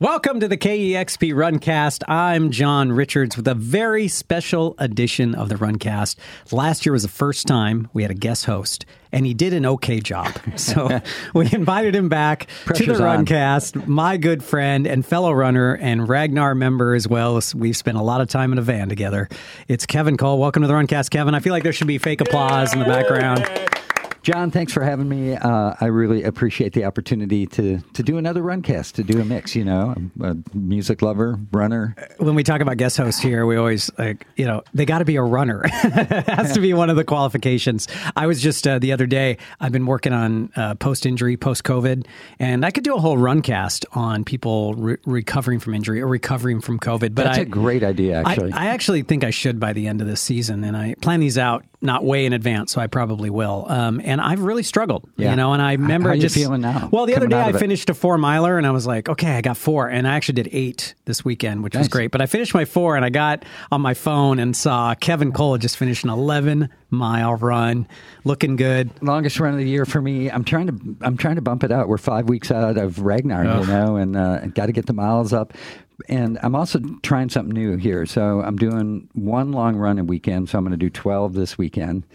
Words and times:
Welcome 0.00 0.40
to 0.40 0.48
the 0.48 0.56
KEXP 0.56 1.34
Runcast. 1.34 2.02
I'm 2.08 2.50
John 2.50 2.90
Richards 2.90 3.36
with 3.36 3.46
a 3.46 3.54
very 3.54 4.08
special 4.08 4.74
edition 4.78 5.36
of 5.36 5.48
the 5.48 5.54
Runcast. 5.54 6.16
Last 6.50 6.84
year 6.84 6.92
was 6.92 7.04
the 7.04 7.08
first 7.08 7.46
time 7.46 7.88
we 7.92 8.02
had 8.02 8.10
a 8.10 8.14
guest 8.14 8.46
host, 8.46 8.86
and 9.12 9.24
he 9.24 9.34
did 9.34 9.52
an 9.52 9.64
okay 9.64 10.00
job. 10.00 10.36
So 10.56 11.00
we 11.32 11.48
invited 11.52 11.94
him 11.94 12.08
back 12.08 12.48
to 12.74 12.84
the 12.84 13.04
on. 13.04 13.24
Runcast. 13.24 13.86
My 13.86 14.16
good 14.16 14.42
friend 14.42 14.88
and 14.88 15.06
fellow 15.06 15.30
runner 15.30 15.74
and 15.76 16.08
Ragnar 16.08 16.56
member 16.56 16.96
as 16.96 17.06
well. 17.06 17.40
We've 17.54 17.76
spent 17.76 17.96
a 17.96 18.02
lot 18.02 18.20
of 18.20 18.26
time 18.26 18.50
in 18.50 18.58
a 18.58 18.62
van 18.62 18.88
together. 18.88 19.28
It's 19.68 19.86
Kevin 19.86 20.16
Cole. 20.16 20.40
Welcome 20.40 20.62
to 20.62 20.66
the 20.66 20.74
Runcast, 20.74 21.10
Kevin. 21.10 21.36
I 21.36 21.38
feel 21.38 21.52
like 21.52 21.62
there 21.62 21.72
should 21.72 21.86
be 21.86 21.98
fake 21.98 22.20
applause 22.20 22.72
in 22.72 22.80
the 22.80 22.84
background. 22.84 23.48
John, 24.24 24.50
thanks 24.50 24.72
for 24.72 24.82
having 24.82 25.06
me. 25.06 25.36
Uh, 25.36 25.74
I 25.78 25.84
really 25.84 26.22
appreciate 26.22 26.72
the 26.72 26.86
opportunity 26.86 27.44
to 27.48 27.80
to 27.92 28.02
do 28.02 28.16
another 28.16 28.42
runcast, 28.42 28.92
to 28.92 29.02
do 29.02 29.20
a 29.20 29.24
mix. 29.24 29.54
You 29.54 29.66
know, 29.66 29.92
I'm 29.94 30.12
a 30.18 30.56
music 30.56 31.02
lover, 31.02 31.38
runner. 31.52 31.94
when 32.16 32.34
we 32.34 32.42
talk 32.42 32.62
about 32.62 32.78
guest 32.78 32.96
hosts 32.96 33.20
here, 33.20 33.44
we 33.44 33.56
always 33.56 33.90
like, 33.98 34.26
you 34.36 34.46
know, 34.46 34.62
they 34.72 34.86
got 34.86 35.00
to 35.00 35.04
be 35.04 35.16
a 35.16 35.22
runner. 35.22 35.60
it 35.66 36.26
has 36.26 36.54
to 36.54 36.60
be 36.60 36.72
one 36.72 36.88
of 36.88 36.96
the 36.96 37.04
qualifications. 37.04 37.86
I 38.16 38.26
was 38.26 38.40
just 38.40 38.66
uh, 38.66 38.78
the 38.78 38.92
other 38.92 39.04
day, 39.04 39.36
I've 39.60 39.72
been 39.72 39.84
working 39.84 40.14
on 40.14 40.50
uh, 40.56 40.74
post 40.76 41.04
injury, 41.04 41.36
post 41.36 41.62
COVID, 41.64 42.06
and 42.38 42.64
I 42.64 42.70
could 42.70 42.84
do 42.84 42.94
a 42.94 43.00
whole 43.00 43.18
run 43.18 43.42
cast 43.42 43.84
on 43.92 44.24
people 44.24 44.72
re- 44.72 44.96
recovering 45.04 45.60
from 45.60 45.74
injury 45.74 46.00
or 46.00 46.06
recovering 46.06 46.62
from 46.62 46.78
COVID. 46.78 47.14
But 47.14 47.24
That's 47.24 47.38
I, 47.40 47.42
a 47.42 47.44
great 47.44 47.84
idea, 47.84 48.22
I, 48.22 48.30
actually. 48.30 48.52
I 48.52 48.66
actually 48.68 49.02
think 49.02 49.22
I 49.22 49.30
should 49.30 49.60
by 49.60 49.74
the 49.74 49.86
end 49.86 50.00
of 50.00 50.06
this 50.06 50.22
season, 50.22 50.64
and 50.64 50.74
I 50.74 50.94
plan 51.02 51.20
these 51.20 51.36
out 51.36 51.66
not 51.84 52.04
way 52.04 52.26
in 52.26 52.32
advance, 52.32 52.72
so 52.72 52.80
I 52.80 52.86
probably 52.86 53.30
will. 53.30 53.66
Um, 53.68 54.00
and 54.04 54.20
I've 54.20 54.40
really 54.40 54.62
struggled, 54.62 55.08
Yeah. 55.16 55.30
you 55.30 55.36
know. 55.36 55.52
And 55.52 55.62
I 55.62 55.72
remember 55.72 56.08
How 56.08 56.14
you 56.14 56.22
just 56.22 56.34
feeling 56.34 56.62
now, 56.62 56.88
Well, 56.90 57.06
the 57.06 57.14
other 57.16 57.26
day 57.28 57.36
I 57.38 57.50
it? 57.50 57.58
finished 57.58 57.90
a 57.90 57.94
four 57.94 58.18
miler, 58.18 58.58
and 58.58 58.66
I 58.66 58.70
was 58.70 58.86
like, 58.86 59.08
okay, 59.08 59.36
I 59.36 59.40
got 59.42 59.56
four, 59.56 59.88
and 59.88 60.08
I 60.08 60.14
actually 60.16 60.36
did 60.42 60.48
eight 60.52 60.94
this 61.04 61.24
weekend, 61.24 61.62
which 61.62 61.76
was 61.76 61.88
great. 61.88 62.10
But 62.10 62.20
I 62.22 62.26
finished 62.26 62.54
my 62.54 62.64
four, 62.64 62.96
and 62.96 63.04
I 63.04 63.10
got 63.10 63.44
on 63.70 63.80
my 63.80 63.94
phone 63.94 64.38
and 64.38 64.56
saw 64.56 64.94
Kevin 64.94 65.30
Cole 65.32 65.58
just 65.58 65.76
finished 65.76 66.04
an 66.04 66.10
eleven 66.10 66.70
mile 66.90 67.34
run, 67.34 67.88
looking 68.24 68.54
good. 68.56 68.88
Longest 69.02 69.40
run 69.40 69.52
of 69.54 69.58
the 69.58 69.68
year 69.68 69.84
for 69.84 70.00
me. 70.00 70.30
I'm 70.30 70.44
trying 70.44 70.68
to 70.68 70.96
I'm 71.02 71.16
trying 71.16 71.34
to 71.36 71.42
bump 71.42 71.64
it 71.64 71.72
out. 71.72 71.88
We're 71.88 71.98
five 71.98 72.28
weeks 72.28 72.50
out 72.50 72.78
of 72.78 73.00
Ragnar, 73.00 73.44
you 73.44 73.66
know, 73.66 73.96
and 73.96 74.16
uh, 74.16 74.46
got 74.46 74.66
to 74.66 74.72
get 74.72 74.86
the 74.86 74.92
miles 74.92 75.32
up. 75.32 75.52
And 76.08 76.38
I'm 76.42 76.54
also 76.54 76.80
trying 77.02 77.28
something 77.28 77.54
new 77.54 77.76
here. 77.76 78.06
So 78.06 78.40
I'm 78.40 78.56
doing 78.56 79.08
one 79.12 79.52
long 79.52 79.76
run 79.76 79.98
a 79.98 80.04
weekend. 80.04 80.48
So 80.48 80.58
I'm 80.58 80.64
going 80.64 80.72
to 80.72 80.76
do 80.76 80.90
12 80.90 81.34
this 81.34 81.56
weekend. 81.56 82.06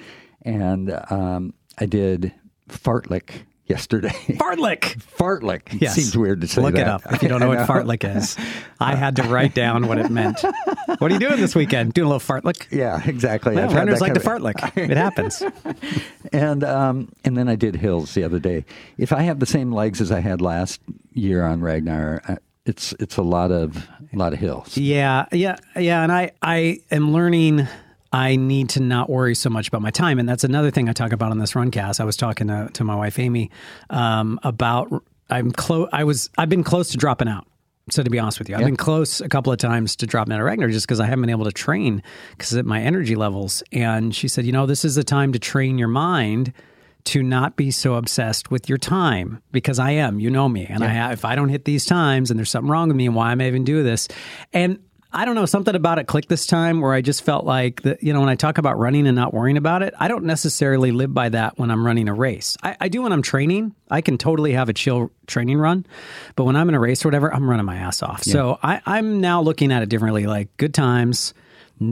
And 0.44 0.91
um, 1.09 1.53
I 1.77 1.85
did 1.85 2.33
Fartlek 2.69 3.44
yesterday. 3.69 4.09
Fartlek. 4.27 4.97
Fartlek. 5.17 5.80
Yes. 5.80 5.95
Seems 5.95 6.17
weird 6.17 6.41
to 6.41 6.47
say 6.47 6.55
that. 6.55 6.66
Look 6.66 6.75
that. 6.75 6.81
it 6.81 6.88
up 6.88 7.02
if 7.13 7.22
you 7.22 7.30
don't 7.30 7.39
know 7.39 7.47
what 7.55 7.59
fartlek 7.59 8.17
is. 8.17 8.35
I 8.80 8.95
had 8.95 9.16
to 9.17 9.23
write 9.23 9.53
down 9.53 9.88
what 9.88 10.00
it 10.00 10.09
meant. 10.09 10.44
What 10.97 11.11
are 11.11 11.13
you 11.13 11.19
doing 11.19 11.39
this 11.39 11.55
weekend? 11.55 11.94
Doing 11.94 12.07
a 12.07 12.16
little 12.16 12.27
fartlek? 12.35 12.67
Yeah, 12.72 13.02
exactly. 13.05 13.55
Well, 13.55 13.69
runners 13.73 14.02
like 14.02 14.16
to 14.16 14.19
fartlek. 14.19 14.75
It 14.75 14.97
happens. 14.97 15.44
And 16.31 16.63
um, 16.63 17.09
and 17.25 17.35
then 17.35 17.50
I 17.50 17.55
did 17.55 17.75
hills 17.75 18.13
the 18.13 18.23
other 18.23 18.38
day. 18.38 18.63
If 19.00 19.11
I 19.11 19.23
have 19.23 19.39
the 19.39 19.47
same 19.47 19.72
legs 19.72 20.00
as 20.00 20.11
I 20.11 20.19
had 20.19 20.41
last 20.41 20.80
year 21.11 21.44
on 21.44 21.61
Ragnar, 21.61 22.22
it's 22.70 22.94
it's 23.00 23.17
a 23.17 23.22
lot 23.22 23.52
of 23.52 23.75
a 24.14 24.17
lot 24.17 24.34
of 24.34 24.39
hills. 24.39 24.78
Yeah, 24.78 25.25
yeah, 25.31 25.58
yeah. 25.75 26.03
And 26.03 26.12
I, 26.12 26.31
I 26.42 26.80
am 26.92 27.12
learning. 27.12 27.67
I 28.12 28.38
need 28.38 28.70
to 28.70 28.80
not 28.80 29.09
worry 29.09 29.36
so 29.36 29.50
much 29.50 29.67
about 29.67 29.81
my 29.81 29.92
time, 29.92 30.17
and 30.20 30.28
that's 30.28 30.44
another 30.44 30.72
thing 30.72 30.90
I 30.90 30.94
talk 30.94 31.12
about 31.12 31.31
on 31.31 31.38
this 31.40 31.53
runcast. 31.53 32.00
I 32.00 32.06
was 32.06 32.16
talking 32.17 32.47
to, 32.47 32.70
to 32.73 32.84
my 32.84 32.95
wife 32.95 33.20
Amy 33.20 33.52
um, 33.90 34.40
about 34.44 35.03
I'm 35.30 35.52
close. 35.52 35.90
I 35.94 36.03
was 36.06 36.30
I've 36.38 36.50
been 36.50 36.64
close 36.64 36.90
to 36.92 36.97
dropping 36.97 37.28
out. 37.28 37.45
So 37.92 38.03
to 38.03 38.09
be 38.12 38.20
honest 38.20 38.38
with 38.38 38.50
you, 38.50 38.56
I've 38.56 38.62
Yeah. 38.62 38.67
been 38.67 38.78
close 38.78 39.20
a 39.20 39.28
couple 39.30 39.52
of 39.52 39.58
times 39.58 39.95
to 39.95 40.06
dropping 40.06 40.34
out 40.34 40.40
of 40.40 40.45
Ragnar 40.45 40.70
just 40.70 40.86
because 40.88 41.00
I 41.00 41.06
haven't 41.06 41.22
been 41.22 41.31
able 41.31 41.45
to 41.45 41.52
train 41.52 42.03
because 42.38 42.53
of 42.53 42.64
my 42.66 42.80
energy 42.81 43.16
levels. 43.16 43.64
And 43.72 44.16
she 44.16 44.28
said, 44.28 44.45
you 44.45 44.52
know, 44.52 44.67
this 44.67 44.86
is 44.86 44.94
the 44.94 45.03
time 45.03 45.34
to 45.34 45.40
train 45.40 45.80
your 45.80 45.88
mind 45.88 46.53
to 47.06 47.24
not 47.24 47.56
be 47.56 47.72
so 47.72 47.96
obsessed 47.96 48.52
with 48.52 48.70
your 48.70 48.78
time 48.78 49.42
because 49.52 49.80
I 49.80 49.92
am, 49.92 50.20
you 50.20 50.30
know 50.30 50.50
me, 50.50 50.66
and 50.66 50.84
I 50.84 51.12
if 51.12 51.26
I 51.26 51.36
don't 51.36 51.50
hit 51.50 51.66
these 51.66 51.86
times 51.86 52.30
and 52.30 52.38
there's 52.38 52.52
something 52.52 52.70
wrong 52.70 52.90
with 52.90 52.98
me 52.98 53.06
and 53.06 53.16
why 53.16 53.32
am 53.32 53.42
I 53.42 53.48
even 53.48 53.64
doing 53.64 53.86
this? 53.86 54.08
And 54.54 54.80
I 55.12 55.26
don't 55.26 55.34
know, 55.34 55.48
something 55.48 55.74
about 55.74 55.98
it 55.98 56.06
clicked 56.06 56.30
this 56.30 56.46
time 56.46 56.82
where 56.82 56.94
I 56.94 57.02
just 57.02 57.24
felt 57.24 57.44
like 57.44 57.82
that, 57.82 58.04
you 58.04 58.14
know, 58.14 58.20
when 58.20 58.30
I 58.30 58.36
talk 58.36 58.60
about 58.60 58.78
running 58.78 59.08
and 59.08 59.16
not 59.16 59.34
worrying 59.34 59.58
about 59.58 59.82
it, 59.82 59.96
I 60.00 60.08
don't 60.08 60.26
necessarily 60.26 60.92
live 60.92 61.16
by 61.16 61.30
that 61.30 61.58
when 61.58 61.72
I'm 61.72 61.84
running 61.84 62.08
a 62.08 62.14
race. 62.14 62.56
I, 62.62 62.78
I 62.80 62.90
do 62.90 63.02
when 63.02 63.12
I'm 63.12 63.24
training. 63.24 63.74
I 63.90 64.02
can 64.02 64.20
totally 64.20 64.54
have 64.54 64.70
a 64.70 64.74
chill 64.74 65.10
training 65.26 65.58
run, 65.58 65.88
but 66.36 66.44
when 66.44 66.56
I'm 66.56 66.70
in 66.70 66.76
a 66.76 66.80
race 66.80 67.04
or 67.04 67.08
whatever, 67.08 67.34
I'm 67.34 67.50
running 67.50 67.66
my 67.66 67.78
ass 67.78 68.04
off. 68.04 68.22
So 68.22 68.60
I, 68.62 68.81
I'm 68.86 69.20
now 69.20 69.42
looking 69.42 69.72
at 69.72 69.81
it 69.81 69.90
differently, 69.90 70.28
like 70.28 70.56
good 70.58 70.76
times. 70.76 71.34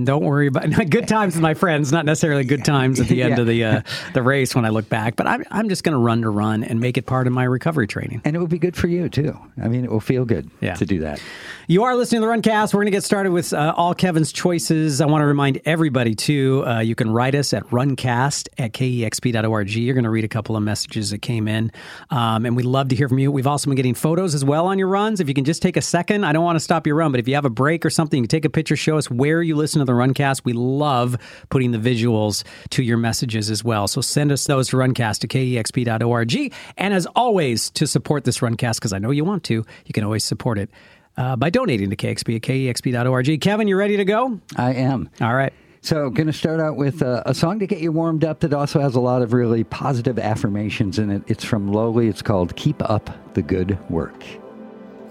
Don't 0.04 0.24
worry 0.24 0.48
about 0.48 0.70
good 0.90 1.08
times 1.08 1.36
with 1.36 1.42
my 1.42 1.54
friends, 1.54 1.92
not 1.94 2.06
necessarily 2.06 2.44
good 2.44 2.66
times 2.66 3.00
at 3.00 3.08
the 3.08 3.24
end 3.24 3.36
Yeah. 3.36 3.42
of 3.42 3.48
the 3.48 3.64
uh, 3.64 3.82
the 4.14 4.22
race 4.22 4.54
when 4.54 4.66
I 4.66 4.70
look 4.70 4.90
back. 4.90 5.16
But 5.16 5.28
I'm 5.28 5.44
I'm 5.50 5.70
just 5.70 5.84
going 5.84 5.94
to 5.94 6.00
run 6.00 6.22
to 6.24 6.30
run 6.30 6.64
and 6.64 6.80
make 6.82 6.98
it 6.98 7.06
part 7.06 7.26
of 7.28 7.32
my 7.34 7.46
recovery 7.46 7.88
training. 7.88 8.22
And 8.26 8.36
it 8.36 8.40
will 8.40 8.48
be 8.48 8.60
good 8.60 8.76
for 8.76 8.88
you 8.88 9.08
too. 9.08 9.38
I 9.62 9.68
mean, 9.70 9.86
it 9.86 9.92
will 9.92 10.00
feel 10.02 10.26
good 10.26 10.50
Yeah. 10.60 10.74
to 10.76 10.86
do 10.86 11.00
that. 11.00 11.22
You 11.70 11.84
are 11.84 11.96
listening 11.96 12.22
to 12.22 12.28
the 12.28 12.34
Runcast. 12.34 12.74
We're 12.74 12.80
going 12.80 12.86
to 12.88 12.92
get 12.92 13.04
started 13.04 13.32
with 13.32 13.52
uh, 13.54 13.74
all 13.76 13.94
Kevin's 13.94 14.32
choices. 14.32 15.02
I 15.02 15.06
want 15.06 15.22
to 15.22 15.26
remind 15.26 15.60
everybody, 15.66 16.16
too, 16.16 16.64
uh, 16.66 16.80
you 16.80 16.96
can 16.96 17.10
write 17.12 17.36
us 17.36 17.54
at 17.54 17.64
runcast 17.66 18.48
at 18.58 18.72
kexp.org. 18.72 19.70
You're 19.72 19.94
going 19.94 20.06
to 20.06 20.10
read 20.10 20.24
a 20.24 20.30
couple 20.30 20.56
of 20.56 20.64
messages 20.64 21.10
that 21.12 21.22
came 21.22 21.48
in, 21.50 21.72
um, 22.10 22.46
and 22.46 22.56
we'd 22.56 22.66
love 22.66 22.88
to 22.90 22.96
hear 22.96 23.10
from 23.10 23.20
you. 23.20 23.32
We've 23.34 23.48
also 23.48 23.70
been 23.70 23.76
getting 23.76 23.96
photos 23.96 24.34
as 24.34 24.46
well 24.46 24.68
on 24.68 24.80
your 24.80 24.88
runs. 24.88 25.20
If 25.20 25.28
you 25.28 25.34
can 25.34 25.44
just 25.44 25.62
take 25.62 25.76
a 25.76 25.82
second, 25.82 26.24
I 26.24 26.32
don't 26.32 26.44
want 26.46 26.56
to 26.56 26.62
stop 26.62 26.88
your 26.88 26.96
run, 26.96 27.12
but 27.12 27.20
if 27.20 27.28
you 27.28 27.36
have 27.36 27.44
a 27.46 27.50
break 27.50 27.86
or 27.86 27.90
something, 27.90 28.18
you 28.18 28.24
can 28.24 28.30
take 28.30 28.46
a 28.46 28.50
picture, 28.50 28.76
show 28.78 28.98
us 28.98 29.12
where 29.12 29.42
you 29.42 29.56
listen 29.58 29.77
to 29.80 29.86
the 29.86 29.94
Runcast. 29.94 30.42
We 30.46 30.54
love 30.54 31.18
putting 31.50 31.72
the 31.72 31.78
visuals 31.78 32.44
to 32.72 32.84
your 32.84 32.98
messages 32.98 33.50
as 33.50 33.64
well. 33.64 33.88
So 33.88 34.02
send 34.02 34.32
us 34.32 34.46
those 34.46 34.70
to 34.70 34.78
runcast 34.78 35.24
at 35.24 35.30
kexp.org. 35.30 36.54
And 36.78 36.94
as 36.94 37.06
always, 37.16 37.70
to 37.72 37.88
support 37.88 38.24
this 38.24 38.40
Runcast, 38.40 38.76
because 38.76 38.94
I 38.94 39.00
know 39.00 39.12
you 39.12 39.26
want 39.26 39.44
to, 39.46 39.66
you 39.86 39.94
can 39.94 40.04
always 40.04 40.24
support 40.24 40.58
it 40.58 40.70
uh, 41.18 41.36
by 41.36 41.50
donating 41.50 41.90
to 41.90 41.96
KEXP 41.96 42.36
at 42.36 42.42
kexp.org. 42.42 43.42
Kevin, 43.42 43.68
you 43.68 43.76
ready 43.76 43.98
to 43.98 44.06
go? 44.06 44.40
I 44.56 44.74
am. 44.74 45.10
All 45.20 45.34
right. 45.34 45.54
So, 45.82 46.10
going 46.10 46.28
to 46.28 46.34
start 46.34 46.60
out 46.60 46.76
with 46.76 47.02
uh, 47.02 47.24
a 47.26 47.34
song 47.34 47.60
to 47.60 47.68
get 47.68 47.80
you 47.80 47.92
warmed 47.92 48.26
up 48.26 48.42
that 48.42 48.54
also 48.54 48.80
has 48.82 48.96
a 48.96 49.00
lot 49.00 49.22
of 49.22 49.32
really 49.32 49.64
positive 49.64 50.20
affirmations 50.20 51.00
in 51.00 51.10
it. 51.10 51.24
It's 51.28 51.46
from 51.46 51.72
Lowly. 51.72 52.08
It's 52.08 52.22
called 52.22 52.56
Keep 52.56 52.82
Up 52.90 53.10
the 53.36 53.42
Good 53.42 53.78
Work. 53.90 54.24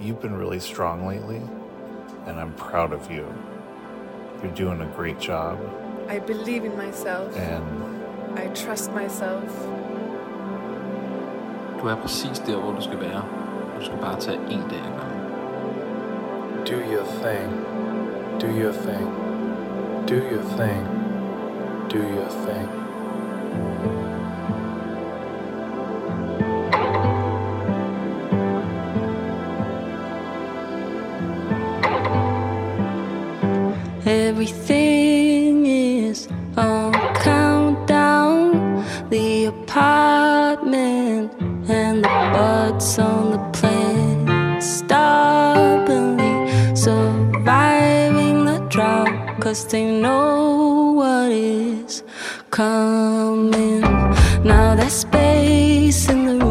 You've 0.01 0.21
been 0.21 0.35
really 0.35 0.61
strong 0.61 1.07
lately, 1.07 1.41
and 2.27 2.39
I'm 2.39 2.53
proud 2.57 2.93
of 2.93 3.11
you. 3.11 3.27
You're 4.47 4.55
doing 4.55 4.81
a 4.81 4.87
great 4.97 5.19
job, 5.19 5.59
I 6.09 6.21
believe 6.21 6.65
in 6.65 6.77
myself. 6.77 7.37
and 7.37 8.39
I 8.39 8.47
trust 8.55 8.93
myself. 8.93 9.43
Du 11.81 11.89
er 11.89 11.97
præcis 11.97 12.39
der, 12.39 12.57
hvor 12.57 12.73
du 12.73 12.83
skal 12.83 13.01
være. 13.01 13.25
Du 13.81 13.85
skal 13.85 13.99
bare 13.99 14.21
tage 14.21 14.39
en 14.51 14.63
dag 14.71 14.79
ad 14.79 14.93
gangen. 15.01 15.27
Do 16.67 16.77
your 16.93 17.05
thing. 17.23 17.51
Do 18.41 18.47
your 18.47 18.73
thing. 18.73 19.07
Do 20.09 20.15
your 20.15 20.43
thing. 20.59 20.87
Do 21.93 21.99
your 21.99 22.31
thing. 22.47 22.69
Everything 34.07 35.67
is 35.67 36.29
on 36.57 36.93
countdown. 37.17 38.85
The 39.11 39.47
apartment 39.47 41.33
and 41.69 42.05
the 42.05 42.09
buds 42.09 43.01
on 43.01 43.33
the 43.33 43.39
plane. 43.53 44.61
Stubbornly 44.61 46.47
surviving 46.77 48.45
the 48.45 48.61
drought. 48.71 49.41
Cause 49.41 49.67
they 49.67 50.01
know 50.01 50.93
what 50.93 51.33
is 51.33 52.05
coming. 52.51 53.81
Now 54.45 54.77
there's 54.77 54.93
space 54.93 56.09
in 56.09 56.27
the 56.27 56.46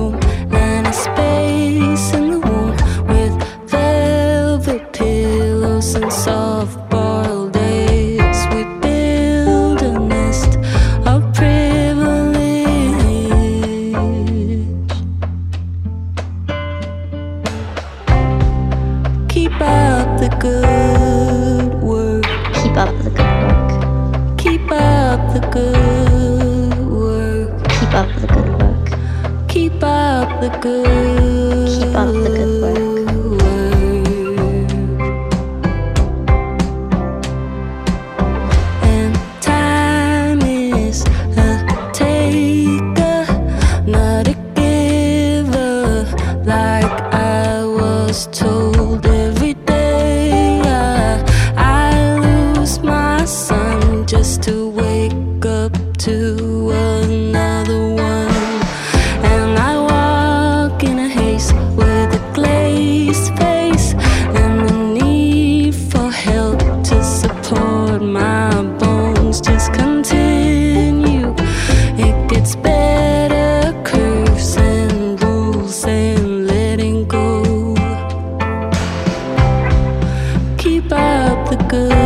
good. 81.75 82.04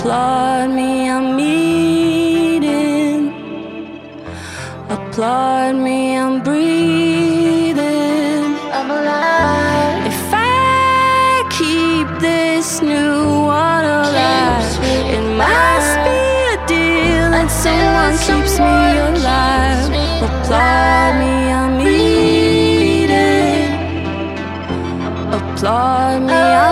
Applaud 0.00 0.70
me, 0.70 1.10
I'm 1.10 1.38
eating. 1.38 3.34
Applaud 4.88 5.74
me, 5.74 6.16
I'm 6.16 6.42
breathing. 6.42 7.76
I'm 8.72 8.90
alive. 8.90 10.06
If 10.06 10.32
I 10.32 11.44
keep 11.50 12.08
this 12.18 12.80
new 12.80 13.44
water 13.44 13.98
alive, 14.08 14.64
it 15.14 15.22
must 15.36 15.92
be 16.08 16.20
a 16.48 16.56
deal 16.66 17.34
And 17.38 17.50
someone 17.50 18.16
keeps 18.26 18.58
me 18.58 18.76
alive. 19.04 19.84
Applaud 20.24 21.12
me, 21.20 21.32
I'm 21.60 21.76
eating. 21.86 23.68
Applaud 25.36 26.22
me, 26.22 26.40
I'm 26.64 26.69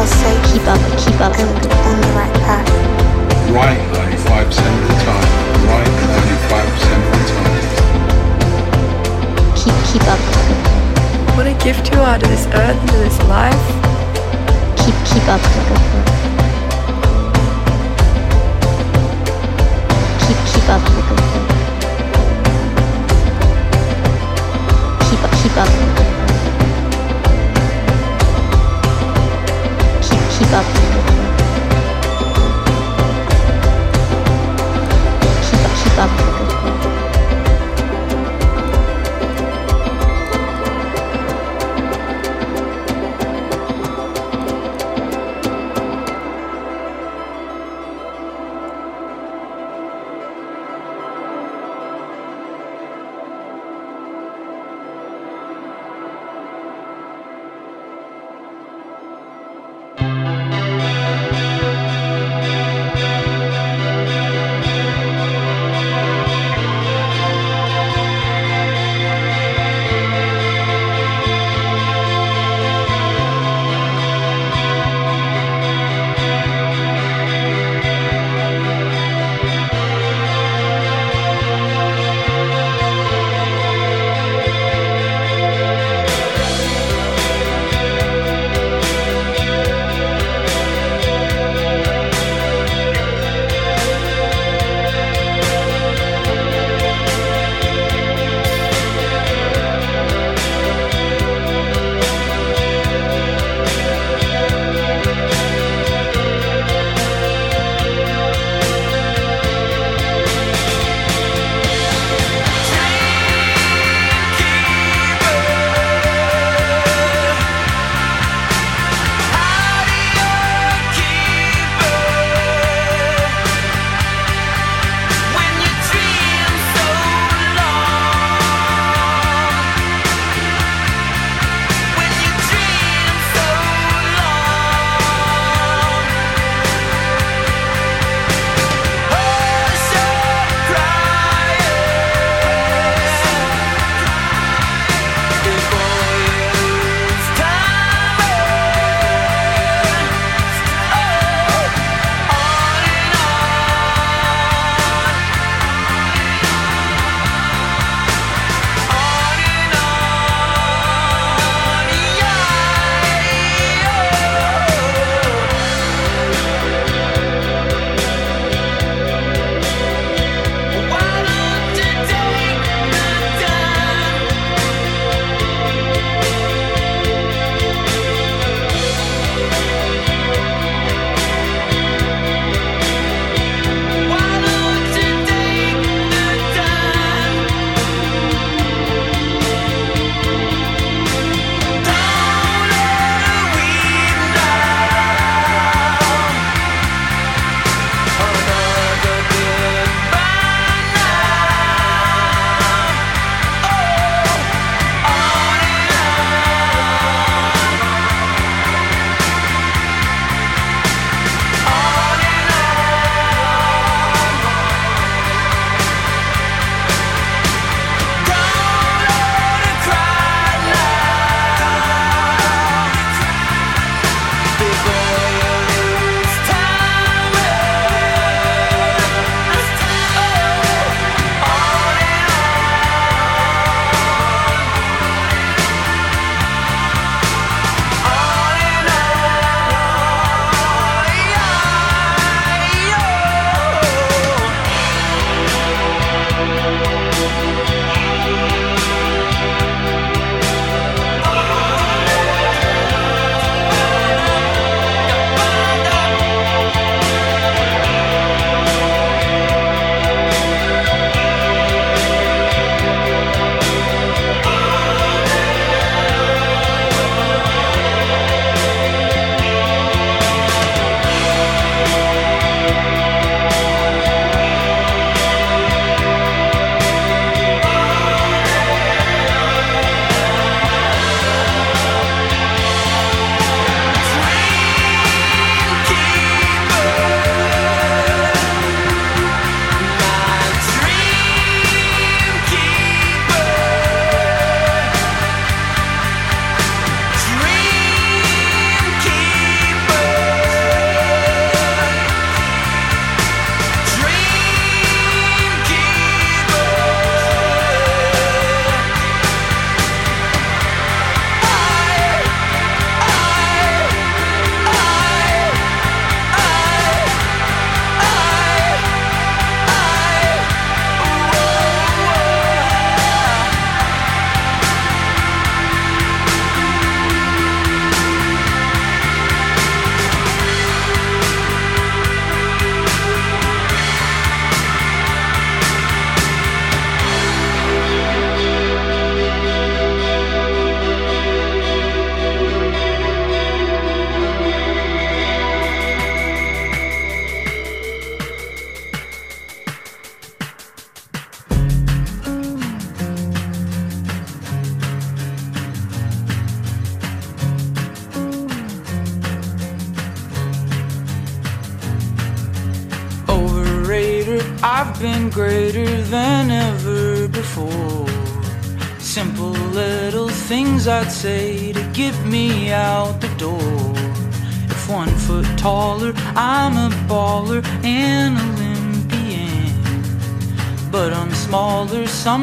will 0.00 0.06
say 0.06 0.32
keep 0.50 0.64
up, 0.66 0.80
keep 0.96 1.20
up, 1.20 1.36
and 1.36 1.50
on 1.84 2.00
the 2.00 2.08
right 2.16 2.32
path. 2.40 2.64
Right 3.52 3.80
95% 3.92 4.48
of 4.48 4.88
the 4.88 4.96
time. 5.04 5.28
Right 5.68 5.92
95% 6.48 7.04
of 7.04 7.12
the 7.12 7.24
time. 7.36 7.64
Keep, 9.60 9.76
keep 9.92 10.06
up. 10.08 10.20
What 11.36 11.46
a 11.46 11.54
gift 11.62 11.92
you 11.92 12.00
are 12.00 12.18
to 12.18 12.26
this 12.26 12.46
earth 12.46 12.80
and 12.80 12.88
to 12.88 12.96
this 12.96 13.18
life. 13.28 13.66
Keep, 14.80 14.96
keep 15.04 15.28
up. 15.28 15.42
Keep, 20.24 20.40
keep 20.48 20.68
up. 20.70 20.82
Keep, 25.10 25.20
keep 25.42 25.56
up. 25.58 25.68
Keep 25.82 25.98
up. 25.98 26.09
ficar 30.40 31.09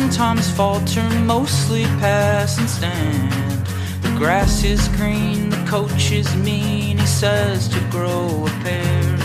sometimes 0.08 0.50
falter, 0.50 1.04
mostly 1.26 1.84
pass 2.00 2.58
and 2.58 2.70
stand. 2.70 3.68
The 4.02 4.16
grass 4.18 4.64
is 4.64 4.88
green, 4.96 5.50
the 5.50 5.66
coach 5.68 6.14
is 6.14 6.34
mean, 6.38 6.98
he 6.98 7.06
says 7.06 7.68
to 7.68 7.80
grow 7.92 8.46
a 8.46 8.50
pair. 8.64 9.18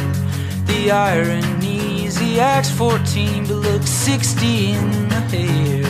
The 0.66 0.90
ironies, 0.90 2.18
he 2.18 2.40
acts 2.40 2.70
14 2.72 3.46
but 3.46 3.54
looks 3.54 3.90
60 3.90 4.72
in 4.72 5.08
the 5.08 5.20
hair. 5.30 5.84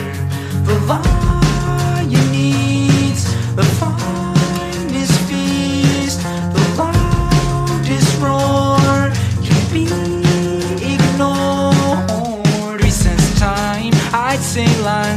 The 0.63 0.79
lion 0.85 2.31
needs 2.31 3.23
the 3.55 3.63
finest 3.63 4.22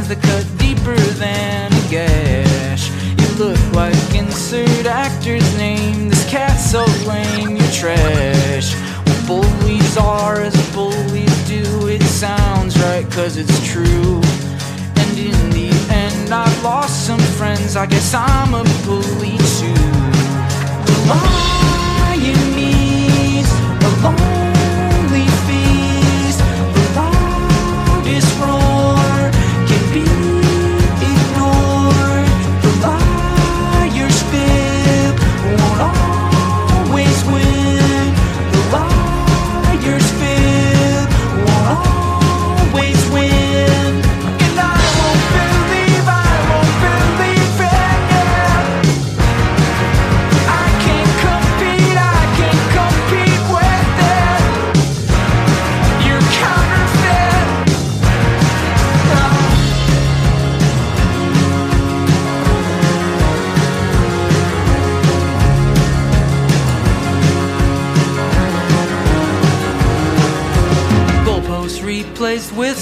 lines 0.07 0.21
that 0.21 0.21
cut 0.21 0.57
deeper 0.57 0.95
than 1.17 1.71
a 1.71 1.89
gash. 1.89 2.89
You 3.19 3.27
look 3.35 3.73
like 3.73 4.15
insert 4.15 4.85
actor's 4.85 5.57
name. 5.57 6.09
This 6.09 6.29
cat's 6.29 6.71
so 6.71 6.85
lame, 7.07 7.55
you're 7.57 7.71
trash. 7.71 8.73
What 9.05 9.27
bullies 9.27 9.97
are 9.97 10.41
as 10.41 10.55
bullies 10.73 11.47
do, 11.47 11.87
it 11.87 12.03
sounds 12.03 12.77
right 12.79 13.09
cause 13.11 13.37
it's 13.37 13.65
true. 13.65 14.21
And 14.95 15.17
in 15.17 15.49
the 15.51 15.69
end, 15.91 16.33
I've 16.33 16.63
lost 16.63 17.05
some 17.05 17.21
friends. 17.37 17.75
I 17.75 17.85
guess 17.85 18.13
I'm 18.13 18.53
a 18.53 18.63
bully 18.85 19.37
too. 19.59 19.73
The 20.85 21.56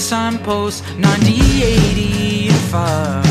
replaced 0.06 0.82
with 0.82 0.82
signposts 0.82 0.82
90, 0.98 1.62
80, 1.62 2.48
and 2.48 2.58
5. 2.70 3.24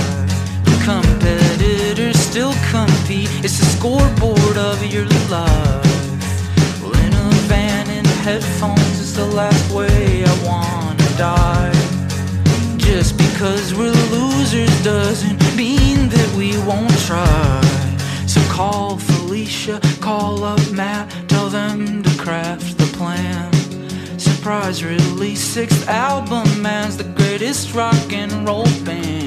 Competitors 0.84 2.18
still 2.20 2.54
compete. 2.72 3.30
It's 3.44 3.58
the 3.60 3.66
scoreboard 3.66 4.58
of 4.58 4.84
your 4.86 5.06
life. 5.30 6.82
Well, 6.82 6.94
in 7.06 7.14
a 7.14 7.30
van 7.48 7.90
and 7.90 8.08
headphones 8.24 9.00
is 9.00 9.16
the 9.16 9.26
last 9.26 9.74
way 9.74 10.24
I 10.24 10.36
wanna 10.44 11.10
die. 11.18 11.72
Just 12.78 13.18
because 13.18 13.74
we're 13.74 13.96
losers 14.12 14.84
doesn't 14.84 15.42
mean 15.56 16.10
that 16.10 16.30
we 16.38 16.58
won't 16.66 16.98
try. 17.06 17.62
So 18.28 18.42
call 18.50 18.98
Felicia, 18.98 19.80
call 20.02 20.44
up 20.44 20.62
Matt, 20.72 21.10
tell 21.28 21.50
them 21.50 22.04
to 22.04 22.10
craft 22.18 22.78
the 22.78 22.88
plan. 22.98 23.55
Surprise 24.46 24.84
release, 24.86 25.42
sixth 25.42 25.90
album, 25.90 26.62
man's 26.62 26.98
the 26.98 27.04
greatest 27.04 27.74
rock 27.74 28.14
and 28.14 28.48
roll 28.48 28.64
band. 28.86 29.25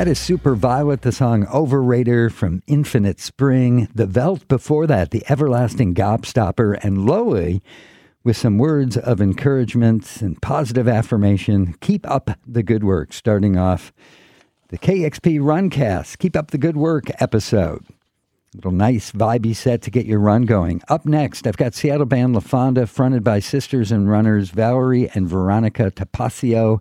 That 0.00 0.08
is 0.08 0.18
Superviolet, 0.18 1.02
the 1.02 1.12
song 1.12 1.44
Overrater 1.44 2.32
from 2.32 2.62
Infinite 2.66 3.20
Spring. 3.20 3.86
The 3.94 4.06
Veldt 4.06 4.48
before 4.48 4.86
that, 4.86 5.10
The 5.10 5.22
Everlasting 5.28 5.94
Gobstopper, 5.94 6.82
and 6.82 7.04
Lowly 7.04 7.60
with 8.24 8.38
some 8.38 8.56
words 8.56 8.96
of 8.96 9.20
encouragement 9.20 10.22
and 10.22 10.40
positive 10.40 10.88
affirmation. 10.88 11.74
Keep 11.82 12.08
up 12.10 12.30
the 12.46 12.62
good 12.62 12.82
work, 12.82 13.12
starting 13.12 13.58
off 13.58 13.92
the 14.68 14.78
KEXP 14.78 15.38
Runcast. 15.38 16.16
Keep 16.16 16.34
up 16.34 16.50
the 16.50 16.56
good 16.56 16.78
work 16.78 17.10
episode. 17.20 17.84
A 17.90 18.56
Little 18.56 18.72
nice 18.72 19.12
vibey 19.12 19.54
set 19.54 19.82
to 19.82 19.90
get 19.90 20.06
your 20.06 20.18
run 20.18 20.46
going. 20.46 20.80
Up 20.88 21.04
next, 21.04 21.46
I've 21.46 21.58
got 21.58 21.74
Seattle 21.74 22.06
band 22.06 22.32
La 22.32 22.40
Fonda, 22.40 22.86
fronted 22.86 23.22
by 23.22 23.40
sisters 23.40 23.92
and 23.92 24.08
runners 24.08 24.48
Valerie 24.48 25.10
and 25.10 25.28
Veronica 25.28 25.90
Tapacio. 25.90 26.80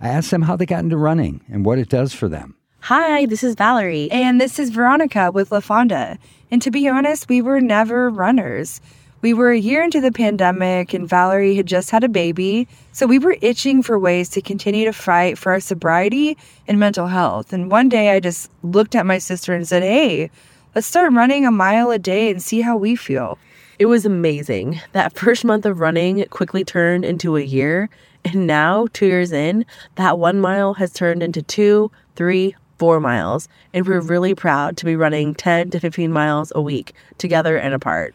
I 0.00 0.08
asked 0.08 0.30
them 0.30 0.42
how 0.42 0.54
they 0.54 0.66
got 0.66 0.84
into 0.84 0.96
running 0.96 1.40
and 1.48 1.64
what 1.64 1.78
it 1.78 1.88
does 1.88 2.12
for 2.12 2.28
them. 2.28 2.54
Hi, 2.82 3.26
this 3.26 3.42
is 3.42 3.56
Valerie. 3.56 4.08
And 4.12 4.40
this 4.40 4.60
is 4.60 4.70
Veronica 4.70 5.32
with 5.32 5.50
La 5.50 5.58
Fonda. 5.58 6.18
And 6.50 6.62
to 6.62 6.70
be 6.70 6.88
honest, 6.88 7.28
we 7.28 7.42
were 7.42 7.60
never 7.60 8.08
runners. 8.08 8.80
We 9.20 9.34
were 9.34 9.50
a 9.50 9.58
year 9.58 9.82
into 9.82 10.00
the 10.00 10.12
pandemic, 10.12 10.94
and 10.94 11.08
Valerie 11.08 11.56
had 11.56 11.66
just 11.66 11.90
had 11.90 12.04
a 12.04 12.08
baby. 12.08 12.68
So 12.92 13.04
we 13.04 13.18
were 13.18 13.36
itching 13.42 13.82
for 13.82 13.98
ways 13.98 14.28
to 14.30 14.40
continue 14.40 14.84
to 14.84 14.92
fight 14.92 15.36
for 15.36 15.50
our 15.50 15.58
sobriety 15.58 16.38
and 16.68 16.78
mental 16.78 17.08
health. 17.08 17.52
And 17.52 17.68
one 17.68 17.88
day 17.88 18.10
I 18.10 18.20
just 18.20 18.52
looked 18.62 18.94
at 18.94 19.04
my 19.06 19.18
sister 19.18 19.52
and 19.52 19.66
said, 19.66 19.82
Hey, 19.82 20.30
let's 20.76 20.86
start 20.86 21.12
running 21.12 21.44
a 21.44 21.50
mile 21.50 21.90
a 21.90 21.98
day 21.98 22.30
and 22.30 22.40
see 22.40 22.60
how 22.60 22.76
we 22.76 22.94
feel. 22.94 23.36
It 23.80 23.86
was 23.86 24.06
amazing. 24.06 24.80
That 24.92 25.18
first 25.18 25.44
month 25.44 25.66
of 25.66 25.80
running 25.80 26.24
quickly 26.26 26.64
turned 26.64 27.04
into 27.04 27.36
a 27.36 27.42
year. 27.42 27.90
And 28.24 28.46
now, 28.46 28.86
two 28.92 29.06
years 29.06 29.32
in, 29.32 29.64
that 29.94 30.18
one 30.18 30.40
mile 30.40 30.74
has 30.74 30.92
turned 30.92 31.22
into 31.22 31.42
two, 31.42 31.90
three, 32.16 32.54
four 32.78 33.00
miles. 33.00 33.48
And 33.72 33.86
we're 33.86 34.00
really 34.00 34.34
proud 34.34 34.76
to 34.78 34.84
be 34.84 34.96
running 34.96 35.34
10 35.34 35.70
to 35.70 35.80
15 35.80 36.12
miles 36.12 36.52
a 36.54 36.60
week 36.60 36.94
together 37.18 37.56
and 37.56 37.74
apart. 37.74 38.14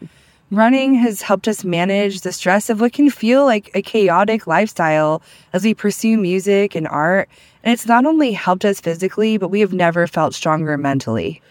Running 0.50 0.94
has 0.94 1.22
helped 1.22 1.48
us 1.48 1.64
manage 1.64 2.20
the 2.20 2.32
stress 2.32 2.70
of 2.70 2.80
what 2.80 2.92
can 2.92 3.10
feel 3.10 3.44
like 3.44 3.70
a 3.74 3.82
chaotic 3.82 4.46
lifestyle 4.46 5.22
as 5.52 5.64
we 5.64 5.74
pursue 5.74 6.16
music 6.16 6.74
and 6.74 6.86
art. 6.86 7.28
And 7.62 7.72
it's 7.72 7.86
not 7.86 8.06
only 8.06 8.32
helped 8.32 8.64
us 8.64 8.80
physically, 8.80 9.38
but 9.38 9.48
we 9.48 9.60
have 9.60 9.72
never 9.72 10.06
felt 10.06 10.34
stronger 10.34 10.76
mentally. 10.76 11.42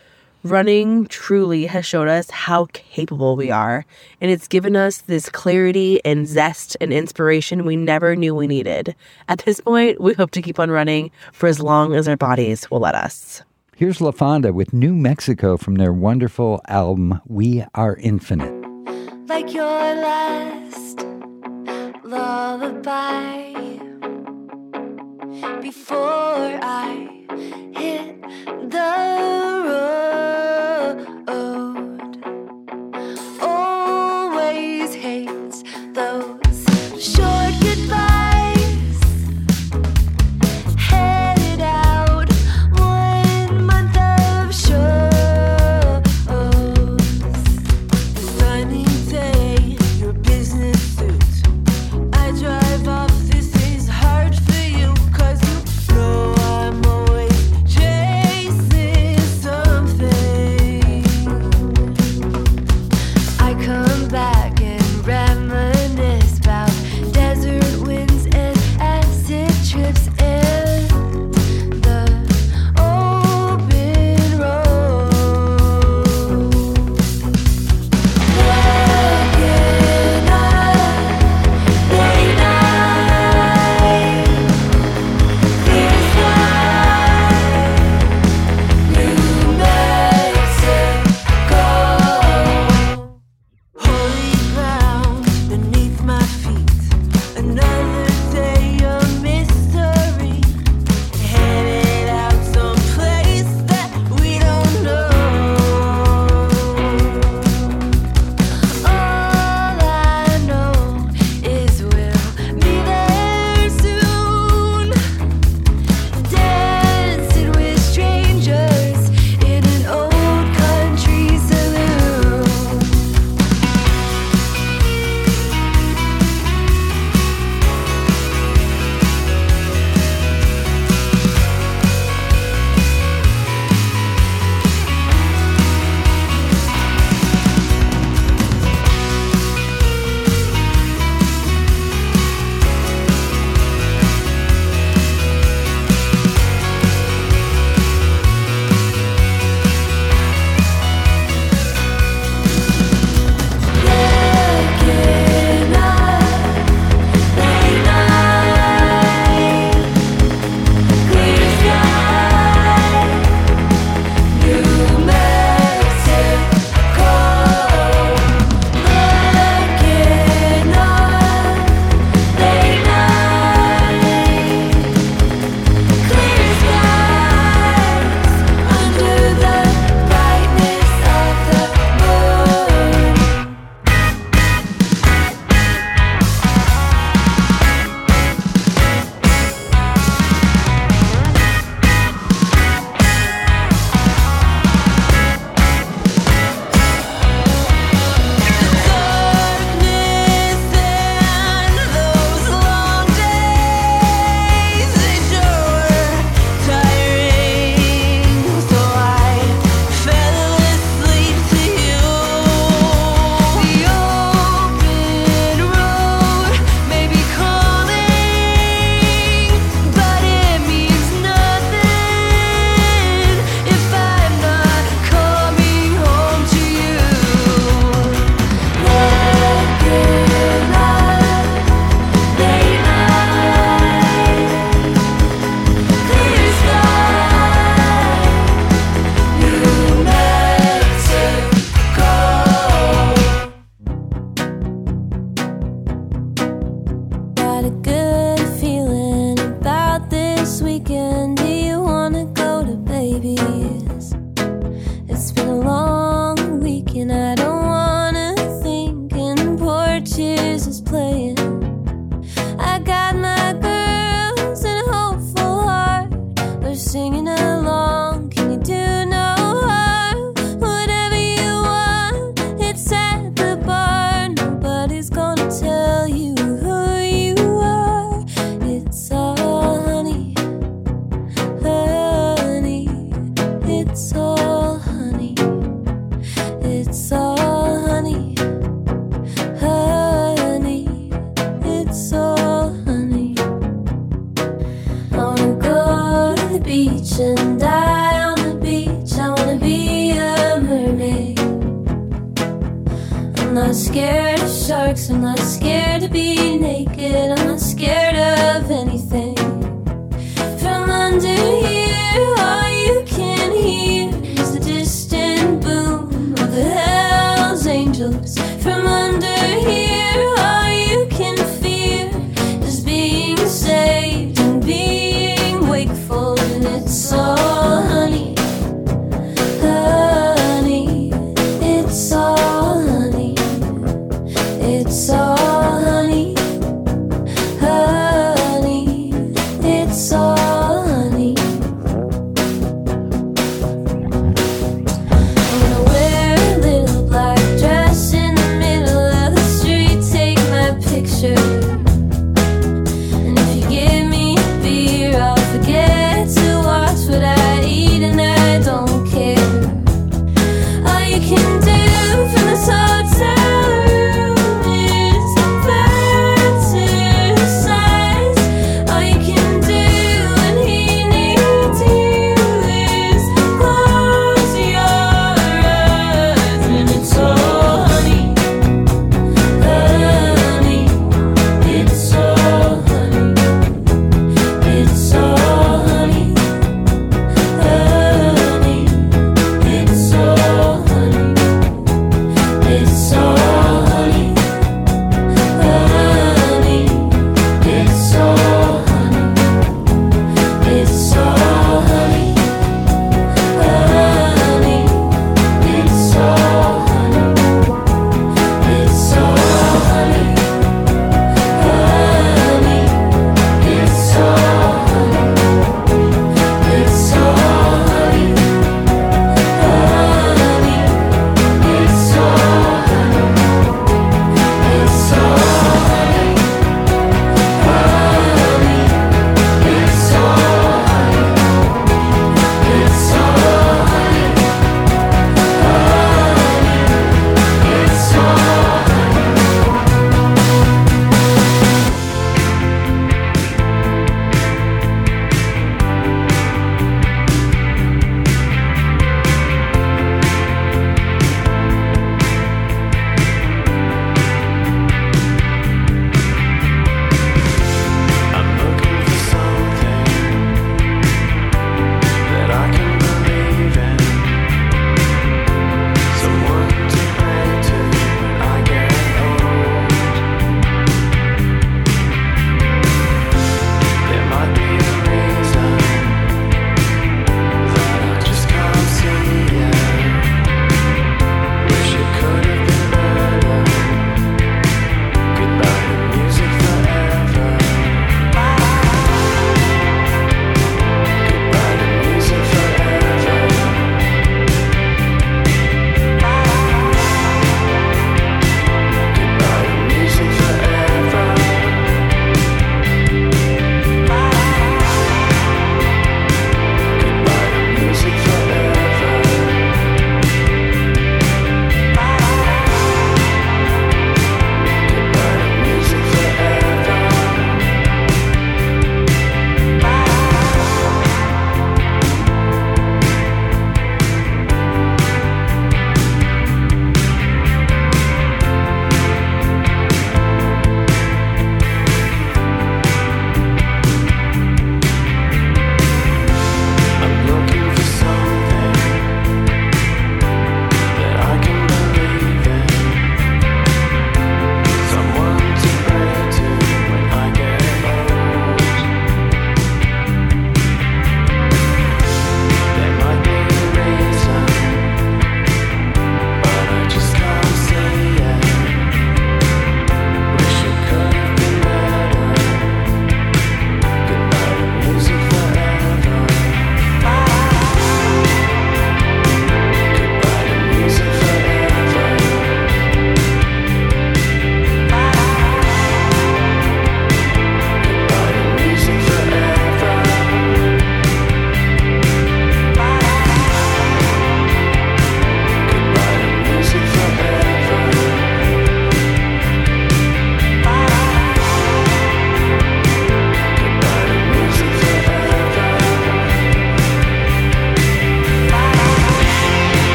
Running 0.43 1.05
truly 1.05 1.67
has 1.67 1.85
showed 1.85 2.09
us 2.09 2.29
how 2.29 2.67
capable 2.73 3.37
we 3.37 3.49
are, 3.49 3.85
and 4.19 4.29
it's 4.29 4.49
given 4.49 4.75
us 4.75 4.97
this 4.97 5.29
clarity 5.29 6.03
and 6.03 6.27
zest 6.27 6.75
and 6.81 6.91
inspiration 6.91 7.63
we 7.63 7.77
never 7.77 8.13
knew 8.17 8.35
we 8.35 8.45
needed. 8.45 8.93
At 9.29 9.39
this 9.45 9.61
point, 9.61 10.01
we 10.01 10.13
hope 10.15 10.31
to 10.31 10.41
keep 10.41 10.59
on 10.59 10.69
running 10.69 11.11
for 11.31 11.47
as 11.47 11.61
long 11.61 11.95
as 11.95 12.09
our 12.09 12.17
bodies 12.17 12.69
will 12.69 12.81
let 12.81 12.93
us. 12.93 13.41
Here's 13.77 13.99
LaFonda 13.99 14.53
with 14.53 14.73
New 14.73 14.93
Mexico 14.93 15.55
from 15.55 15.75
their 15.75 15.93
wonderful 15.93 16.59
album, 16.67 17.21
We 17.25 17.63
Are 17.73 17.95
Infinite. 17.95 18.51
Like 19.29 19.53
your 19.53 19.63
last 19.63 21.05
lullaby 22.03 23.53
before 25.61 26.59
I 26.61 27.25
hit 27.73 28.21
the 28.69 29.63
road. 29.67 29.83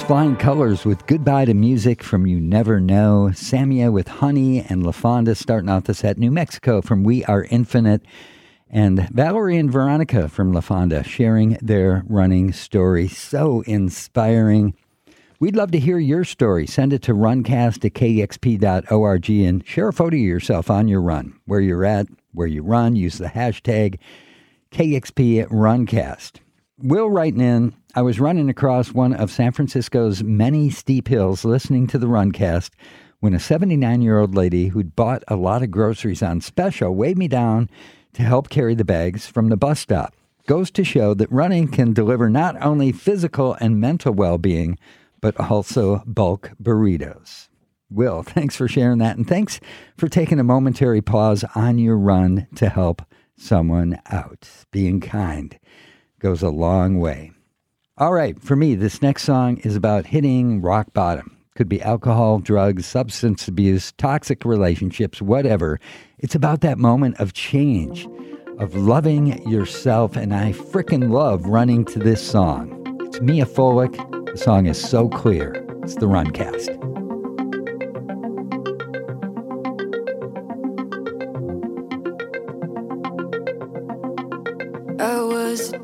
Flyying 0.00 0.36
Colours 0.36 0.84
with 0.84 1.06
Goodbye 1.06 1.44
to 1.44 1.54
Music 1.54 2.02
from 2.02 2.26
You 2.26 2.40
Never 2.40 2.80
Know. 2.80 3.30
Samia 3.32 3.92
with 3.92 4.08
Honey 4.08 4.60
and 4.60 4.84
LaFonda 4.84 5.36
starting 5.36 5.68
off 5.68 5.84
the 5.84 5.92
set. 5.92 6.18
New 6.18 6.30
Mexico 6.30 6.80
from 6.80 7.04
We 7.04 7.24
Are 7.24 7.44
Infinite. 7.50 8.02
And 8.70 9.08
Valerie 9.10 9.58
and 9.58 9.70
Veronica 9.70 10.28
from 10.28 10.52
LaFonda 10.52 11.04
sharing 11.04 11.58
their 11.60 12.04
running 12.08 12.52
story. 12.52 13.08
So 13.08 13.62
inspiring. 13.66 14.74
We'd 15.40 15.56
love 15.56 15.72
to 15.72 15.78
hear 15.78 15.98
your 15.98 16.24
story. 16.24 16.66
Send 16.66 16.92
it 16.92 17.02
to 17.02 17.12
runcast 17.12 17.84
at 17.84 17.92
kexp.org 17.92 19.30
and 19.30 19.66
share 19.66 19.88
a 19.88 19.92
photo 19.92 20.16
of 20.16 20.22
yourself 20.22 20.70
on 20.70 20.88
your 20.88 21.02
run, 21.02 21.38
where 21.44 21.60
you're 21.60 21.84
at, 21.84 22.06
where 22.32 22.46
you 22.46 22.62
run. 22.62 22.96
Use 22.96 23.18
the 23.18 23.26
hashtag 23.26 23.98
KEXP 24.70 25.48
Runcast. 25.48 26.40
Will 26.78 27.10
writing 27.10 27.40
in, 27.40 27.74
I 27.94 28.00
was 28.00 28.18
running 28.18 28.48
across 28.48 28.92
one 28.92 29.12
of 29.12 29.30
San 29.30 29.52
Francisco's 29.52 30.22
many 30.22 30.70
steep 30.70 31.08
hills 31.08 31.44
listening 31.44 31.86
to 31.88 31.98
the 31.98 32.06
Runcast 32.06 32.70
when 33.20 33.34
a 33.34 33.38
79 33.38 34.00
year 34.00 34.18
old 34.18 34.34
lady 34.34 34.68
who'd 34.68 34.96
bought 34.96 35.22
a 35.28 35.36
lot 35.36 35.62
of 35.62 35.70
groceries 35.70 36.22
on 36.22 36.40
special 36.40 36.94
weighed 36.94 37.18
me 37.18 37.28
down 37.28 37.68
to 38.14 38.22
help 38.22 38.48
carry 38.48 38.74
the 38.74 38.84
bags 38.84 39.26
from 39.26 39.50
the 39.50 39.58
bus 39.58 39.78
stop. 39.78 40.14
Goes 40.46 40.70
to 40.70 40.84
show 40.84 41.12
that 41.12 41.30
running 41.30 41.68
can 41.68 41.92
deliver 41.92 42.30
not 42.30 42.56
only 42.62 42.92
physical 42.92 43.58
and 43.60 43.78
mental 43.78 44.14
well 44.14 44.38
being, 44.38 44.78
but 45.20 45.38
also 45.38 46.02
bulk 46.06 46.52
burritos. 46.62 47.48
Will, 47.90 48.22
thanks 48.22 48.56
for 48.56 48.68
sharing 48.68 48.98
that. 49.00 49.18
And 49.18 49.28
thanks 49.28 49.60
for 49.98 50.08
taking 50.08 50.40
a 50.40 50.44
momentary 50.44 51.02
pause 51.02 51.44
on 51.54 51.76
your 51.76 51.98
run 51.98 52.46
to 52.54 52.70
help 52.70 53.02
someone 53.36 54.00
out. 54.10 54.48
Being 54.70 54.98
kind 55.00 55.58
goes 56.20 56.42
a 56.42 56.48
long 56.48 56.98
way. 56.98 57.31
All 58.02 58.12
right, 58.12 58.36
for 58.42 58.56
me, 58.56 58.74
this 58.74 59.00
next 59.00 59.22
song 59.22 59.58
is 59.58 59.76
about 59.76 60.06
hitting 60.06 60.60
rock 60.60 60.92
bottom. 60.92 61.36
Could 61.54 61.68
be 61.68 61.80
alcohol, 61.80 62.40
drugs, 62.40 62.84
substance 62.84 63.46
abuse, 63.46 63.92
toxic 63.92 64.44
relationships, 64.44 65.22
whatever. 65.22 65.78
It's 66.18 66.34
about 66.34 66.62
that 66.62 66.78
moment 66.78 67.20
of 67.20 67.32
change, 67.32 68.08
of 68.58 68.74
loving 68.74 69.48
yourself. 69.48 70.16
And 70.16 70.34
I 70.34 70.50
frickin' 70.52 71.12
love 71.12 71.46
running 71.46 71.84
to 71.84 72.00
this 72.00 72.28
song. 72.28 72.76
It's 73.02 73.20
Miya 73.20 73.46
Folick. 73.46 73.94
The 74.32 74.36
song 74.36 74.66
is 74.66 74.82
so 74.82 75.08
clear. 75.08 75.64
It's 75.84 75.94
the 75.94 76.06
Runcast. 76.06 77.01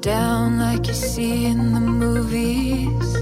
Down 0.00 0.60
like 0.60 0.86
you 0.86 0.94
see 0.94 1.46
in 1.46 1.72
the 1.72 1.80
movies, 1.80 3.16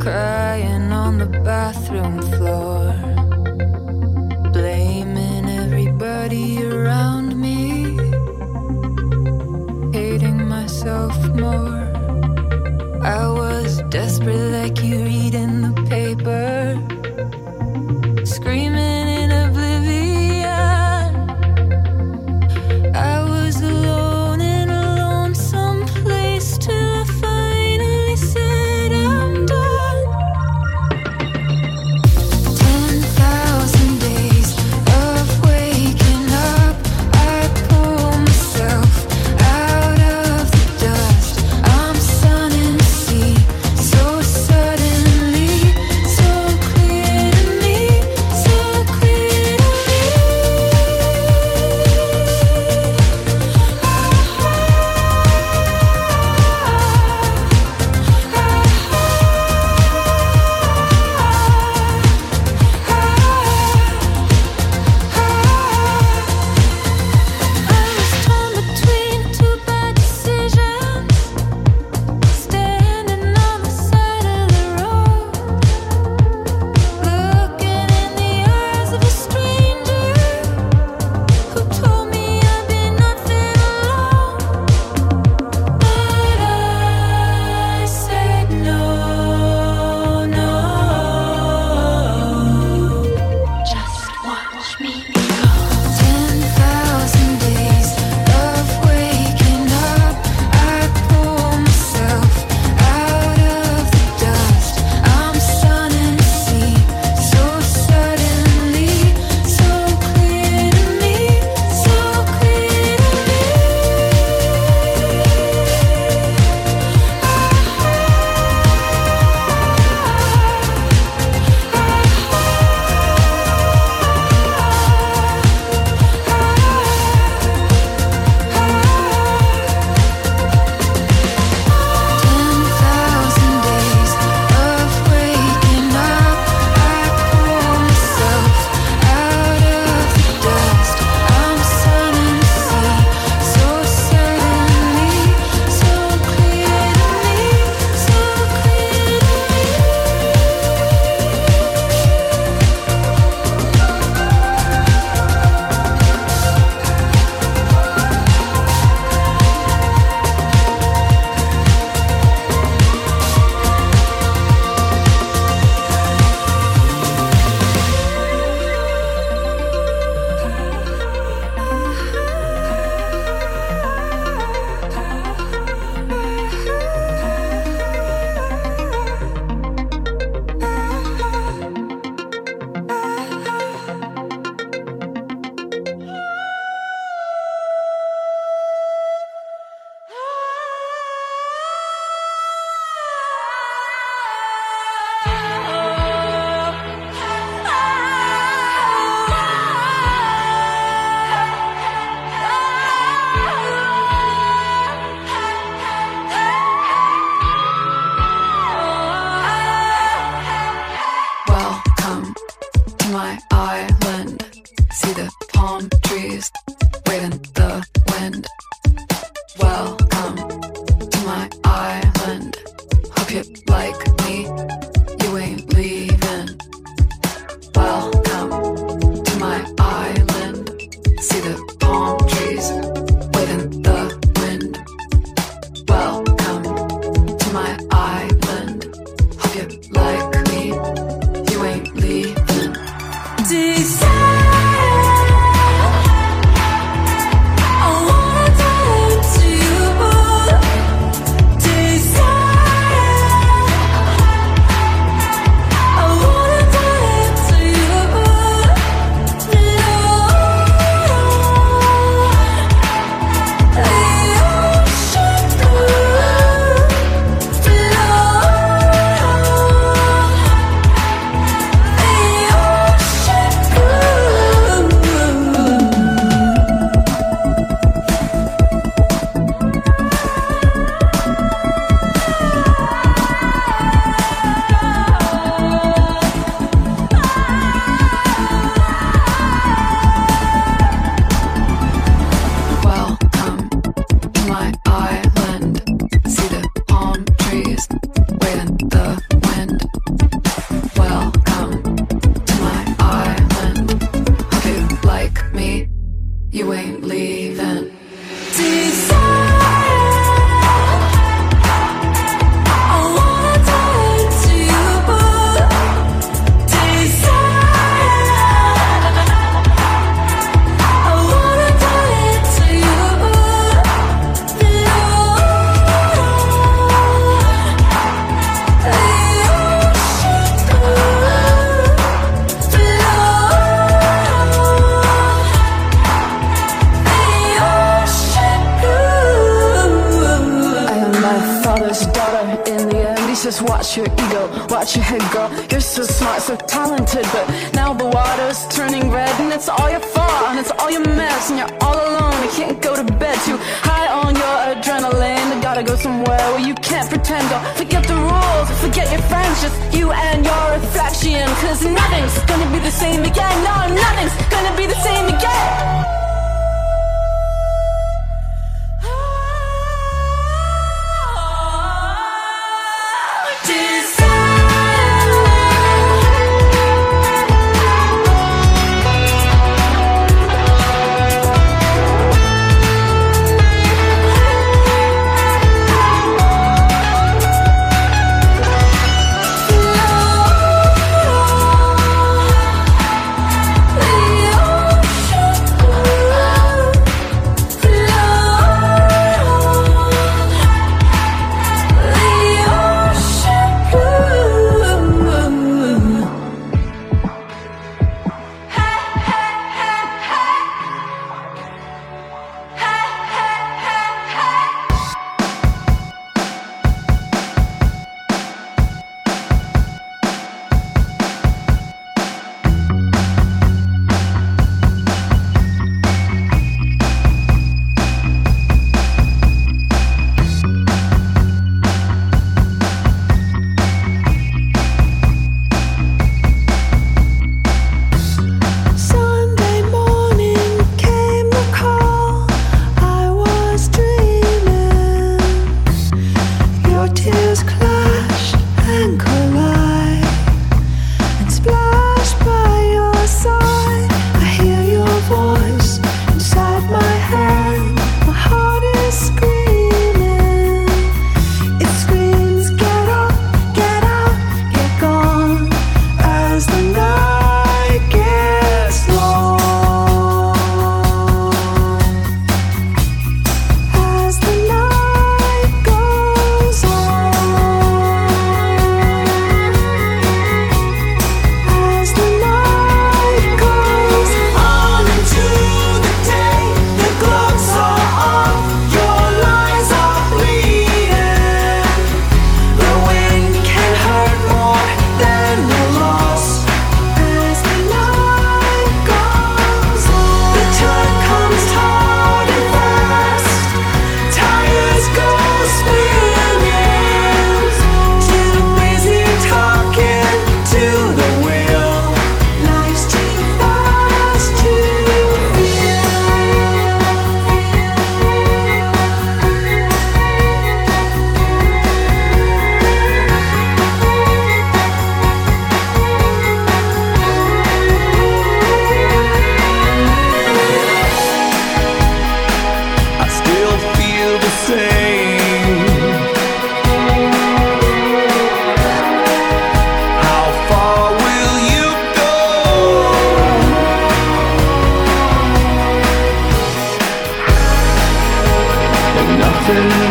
crying 0.00 0.90
on 0.90 1.18
the 1.18 1.26
bathroom 1.44 2.22
floor, 2.22 2.94
blaming 4.52 5.48
everybody 5.48 6.64
around 6.66 7.38
me, 7.38 7.84
hating 9.92 10.48
myself 10.48 11.14
more. 11.34 11.84
I 13.02 13.28
was 13.28 13.82
desperate 13.90 14.50
like 14.52 14.82
you 14.82 15.04
read 15.04 15.34
in 15.34 15.60
the 15.60 15.82
paper, 15.82 16.95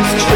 It's 0.08 0.24
true. 0.24 0.35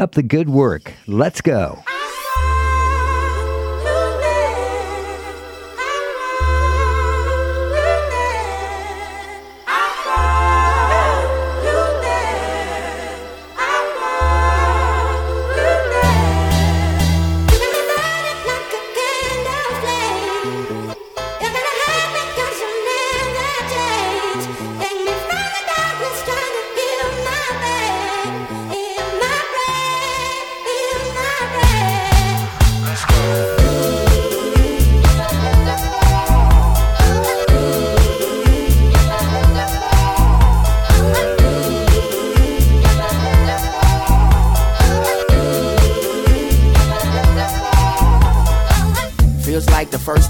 Up 0.00 0.12
the 0.12 0.22
good 0.22 0.48
work. 0.48 0.94
Let's 1.06 1.42
go. 1.42 1.84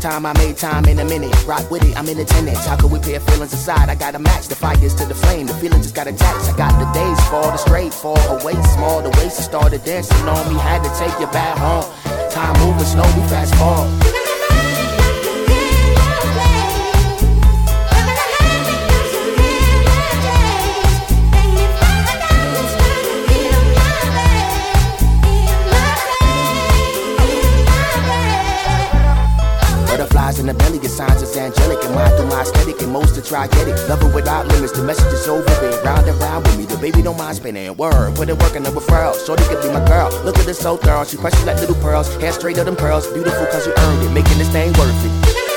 Time 0.01 0.24
I 0.24 0.32
made 0.38 0.57
time 0.57 0.86
in 0.86 0.98
a 0.98 1.05
minute. 1.05 1.34
Rock 1.46 1.70
with 1.70 1.84
it, 1.84 1.96
I'm 1.96 2.09
in 2.09 2.18
attendance. 2.18 2.64
How 2.64 2.76
could 2.76 2.90
we 2.90 2.98
pair 2.98 3.20
feelings 3.20 3.53
aside? 3.53 3.88
I 3.88 3.94
gotta 3.94 4.18
match 4.18 4.48
the 4.48 4.55
fires 4.55 4.94
to 4.94 5.05
the 5.07 5.14
flame. 5.14 5.46
The 5.46 5.55
feeling 5.55 5.82
just 5.82 5.94
got 5.94 6.07
attached. 6.07 6.48
I 6.48 6.57
got 6.57 6.72
the 6.80 6.90
days 6.98 7.20
fall, 7.28 7.51
the 7.51 7.59
straight 7.59 7.92
fall 7.92 8.18
away 8.40 8.55
small. 8.74 9.03
The 9.03 9.11
waist 9.11 9.44
started 9.44 9.84
dancing 9.84 10.28
on 10.28 10.53
me. 10.53 10.59
Had 10.59 10.82
to 10.82 10.90
take 10.98 11.18
you 11.20 11.26
back 11.26 11.59
home. 11.59 11.84
Time 12.30 12.59
moving 12.64 12.86
slow, 12.86 13.05
we 13.05 13.28
fast 13.28 13.55
forward. 13.57 14.30
In 30.41 30.47
the 30.47 30.55
belly, 30.55 30.78
your 30.78 30.88
signs 30.88 31.22
is 31.22 31.36
angelic. 31.36 31.84
And 31.84 31.95
mine 31.95 32.11
through 32.16 32.26
my 32.26 32.41
aesthetic, 32.41 32.80
and 32.80 32.91
most 32.91 33.14
to 33.14 33.22
try 33.22 33.47
get 33.47 33.68
it. 33.68 33.76
Love 33.88 34.03
it 34.03 34.12
without 34.14 34.49
limits, 34.49 34.72
the 34.72 34.82
message 34.82 35.12
is 35.12 35.28
over. 35.28 35.45
Been 35.61 35.84
round 35.84 36.09
and 36.09 36.18
round 36.18 36.47
with 36.47 36.59
me, 36.59 36.64
the 36.64 36.78
baby 36.78 37.03
don't 37.03 37.18
mind 37.18 37.36
spinning. 37.36 37.76
Word, 37.76 38.16
put 38.16 38.28
it 38.28 38.38
work 38.41 38.57
in 38.57 38.62
the 38.62 38.70
referral. 38.70 39.14
Shorty 39.24 39.45
could 39.45 39.62
be 39.62 39.68
my 39.68 39.84
girl. 39.86 40.11
Look 40.24 40.38
at 40.38 40.47
this 40.47 40.59
so 40.59 40.76
thorough, 40.76 41.05
she 41.05 41.18
precious 41.18 41.45
like 41.45 41.61
little 41.61 41.76
pearls. 41.76 42.09
Hair 42.16 42.32
straight 42.32 42.59
of 42.59 42.66
them 42.66 42.76
pearls, 42.76 43.07
beautiful 43.12 43.47
cause 43.47 43.66
you 43.66 43.74
earned 43.76 44.03
it. 44.03 44.11
Making 44.11 44.38
this 44.38 44.51
thing 44.51 44.72
worth 44.72 45.05
it. 45.05 45.49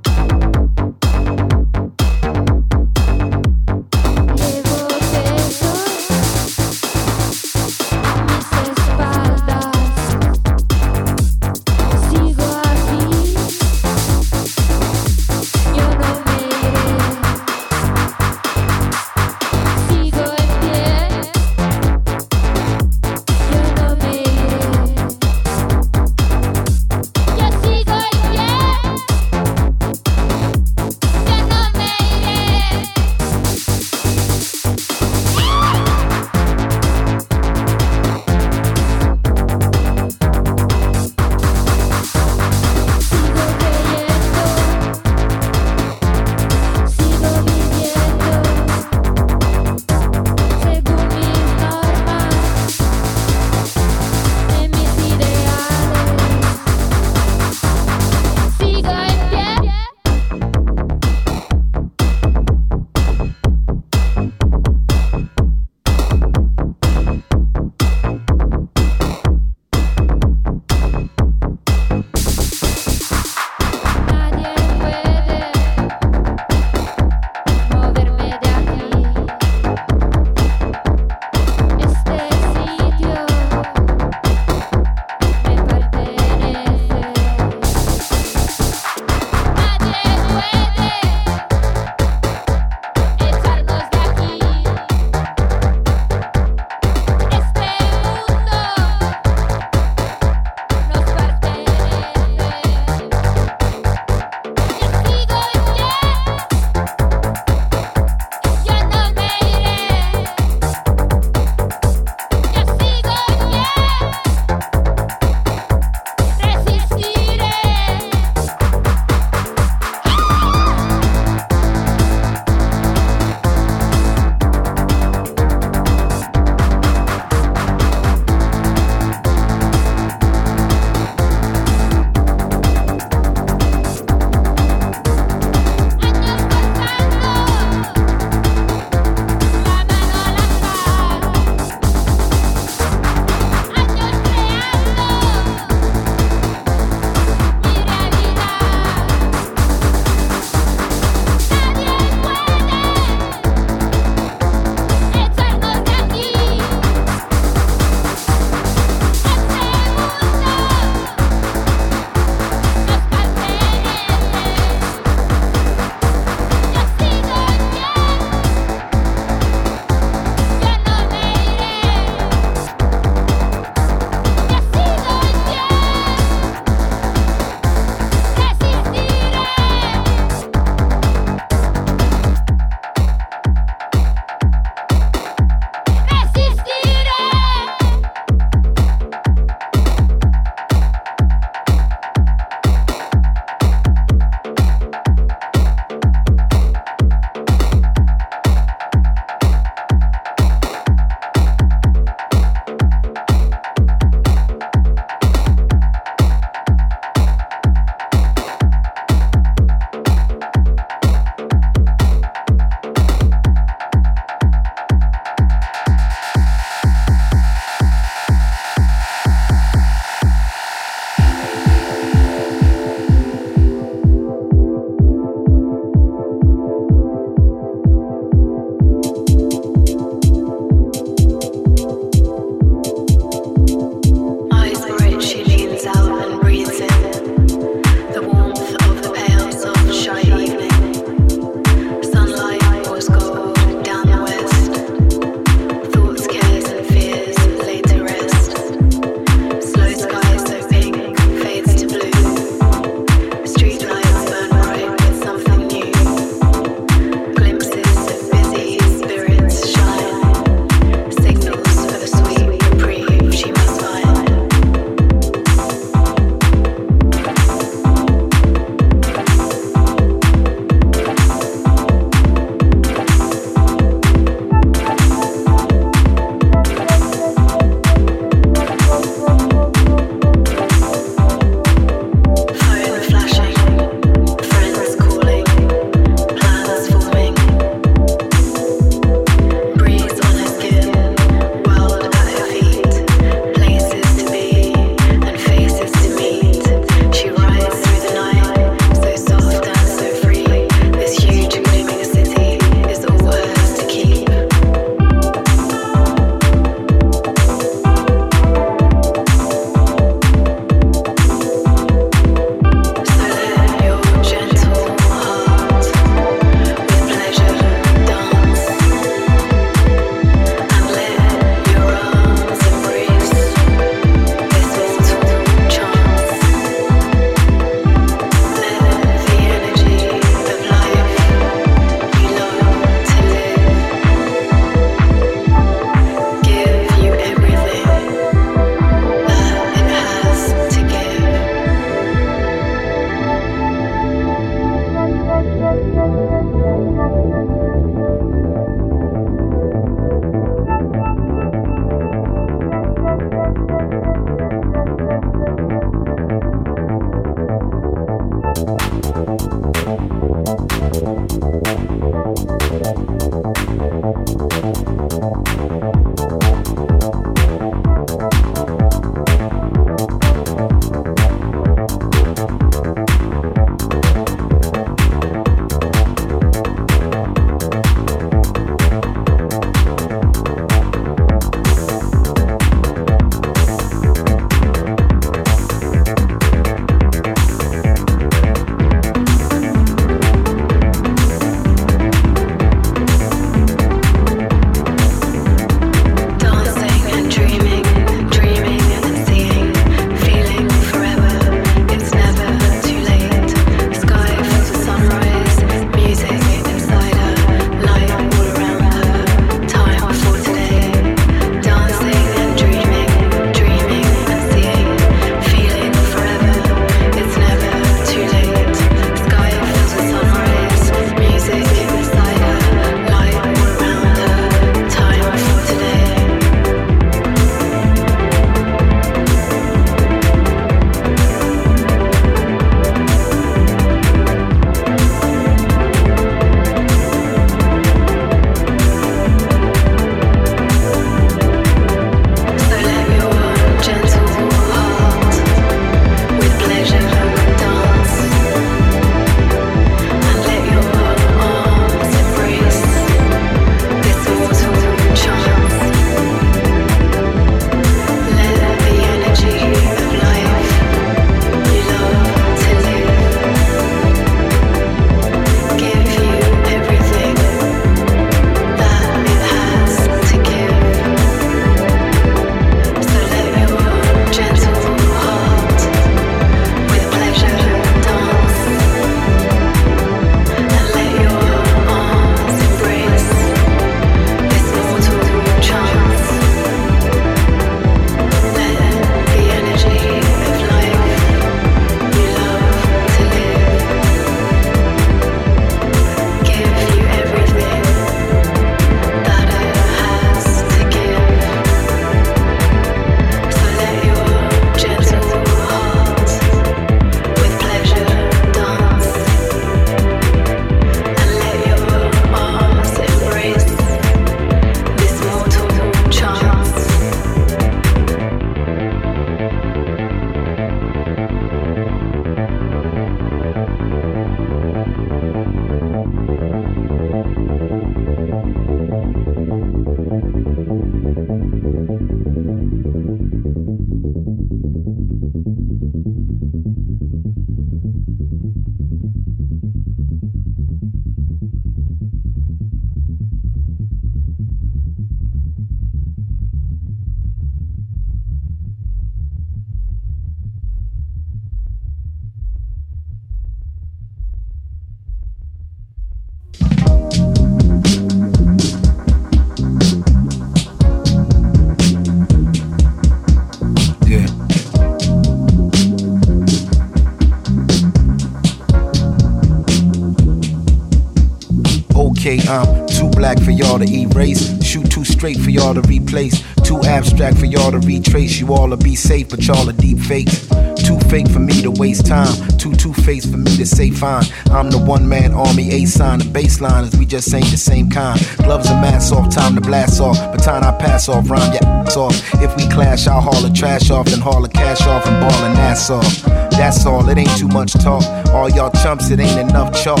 Y'all 573.76 573.86
to 573.86 573.94
erase. 573.94 574.64
Shoot 574.64 574.90
too 574.90 575.04
straight 575.04 575.38
for 575.38 575.50
y'all 575.50 575.74
to 575.74 575.82
replace. 575.82 576.42
Too 576.64 576.80
abstract 576.82 577.38
for 577.38 577.46
y'all 577.46 577.70
to 577.70 577.78
retrace. 577.78 578.38
You 578.40 578.54
all 578.54 578.70
to 578.70 578.76
be 578.76 578.94
safe, 578.94 579.28
but 579.28 579.46
y'all 579.46 579.68
are 579.68 579.72
deep 579.72 579.98
fakes. 579.98 580.46
Too 580.86 580.98
fake 581.10 581.28
for 581.28 581.40
me 581.40 581.62
to 581.62 581.70
waste 581.70 582.06
time. 582.06 582.32
Too 582.58 582.74
two 582.74 582.94
faced 582.94 583.30
for 583.30 583.36
me 583.36 583.56
to 583.56 583.66
say 583.66 583.90
fine. 583.90 584.24
I'm 584.50 584.70
the 584.70 584.78
one 584.78 585.08
man 585.08 585.32
army, 585.32 585.70
A 585.72 585.84
sign. 585.84 586.20
The 586.20 586.24
baseline 586.24 586.84
is 586.84 586.96
we 586.96 587.04
just 587.04 587.32
ain't 587.34 587.50
the 587.50 587.56
same 587.56 587.90
kind. 587.90 588.20
Gloves 588.38 588.70
and 588.70 588.80
masks 588.80 589.12
off, 589.12 589.34
time 589.34 589.54
to 589.56 589.60
blast 589.60 590.00
off. 590.00 590.16
Baton 590.32 590.64
I 590.64 590.76
pass 590.78 591.08
off, 591.08 591.28
rhyme 591.28 591.52
your 591.52 591.64
ass 591.64 591.96
off. 591.96 592.34
If 592.34 592.56
we 592.56 592.68
clash, 592.68 593.06
I'll 593.06 593.20
haul 593.20 593.42
the 593.42 593.50
trash 593.50 593.90
off, 593.90 594.06
then 594.06 594.20
haul 594.20 594.42
the 594.42 594.48
cash 594.48 594.86
off 594.86 595.06
and 595.06 595.20
ball 595.20 595.44
an 595.44 595.56
ass 595.56 595.90
off. 595.90 596.45
That's 596.56 596.86
all, 596.86 597.08
it 597.08 597.18
ain't 597.18 597.36
too 597.36 597.48
much 597.48 597.72
talk. 597.74 598.02
All 598.28 598.48
y'all 598.48 598.70
chumps, 598.82 599.10
it 599.10 599.20
ain't 599.20 599.38
enough 599.50 599.74
chalk. 599.82 600.00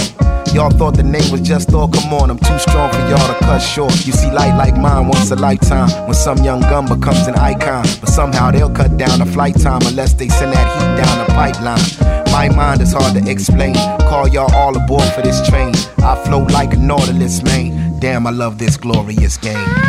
Y'all 0.54 0.70
thought 0.70 0.96
the 0.96 1.02
name 1.02 1.30
was 1.30 1.42
just 1.42 1.74
all 1.74 1.86
come 1.86 2.14
on, 2.14 2.30
I'm 2.30 2.38
too 2.38 2.58
strong 2.58 2.90
for 2.90 2.98
y'all 3.10 3.28
to 3.28 3.38
cut 3.44 3.58
short. 3.58 3.92
You 4.06 4.12
see 4.12 4.30
light 4.30 4.56
like 4.56 4.74
mine 4.76 5.06
once 5.08 5.30
a 5.30 5.36
lifetime 5.36 5.90
when 6.06 6.14
some 6.14 6.38
young 6.38 6.60
gun 6.60 6.86
becomes 6.86 7.26
an 7.26 7.34
icon. 7.34 7.84
But 8.00 8.08
somehow 8.08 8.50
they'll 8.52 8.70
cut 8.70 8.96
down 8.96 9.18
the 9.18 9.26
flight 9.26 9.60
time 9.60 9.82
unless 9.84 10.14
they 10.14 10.28
send 10.28 10.54
that 10.54 10.66
heat 10.76 11.04
down 11.04 11.26
the 11.26 11.32
pipeline. 11.34 12.32
My 12.32 12.48
mind 12.48 12.80
is 12.80 12.92
hard 12.92 13.14
to 13.22 13.30
explain. 13.30 13.74
Call 14.08 14.28
y'all 14.28 14.52
all 14.54 14.74
aboard 14.76 15.04
for 15.12 15.20
this 15.20 15.46
train. 15.46 15.74
I 15.98 16.14
float 16.24 16.50
like 16.50 16.72
a 16.72 16.78
nautilus, 16.78 17.42
man. 17.42 17.98
Damn, 18.00 18.26
I 18.26 18.30
love 18.30 18.56
this 18.56 18.76
glorious 18.78 19.36
game. 19.36 19.85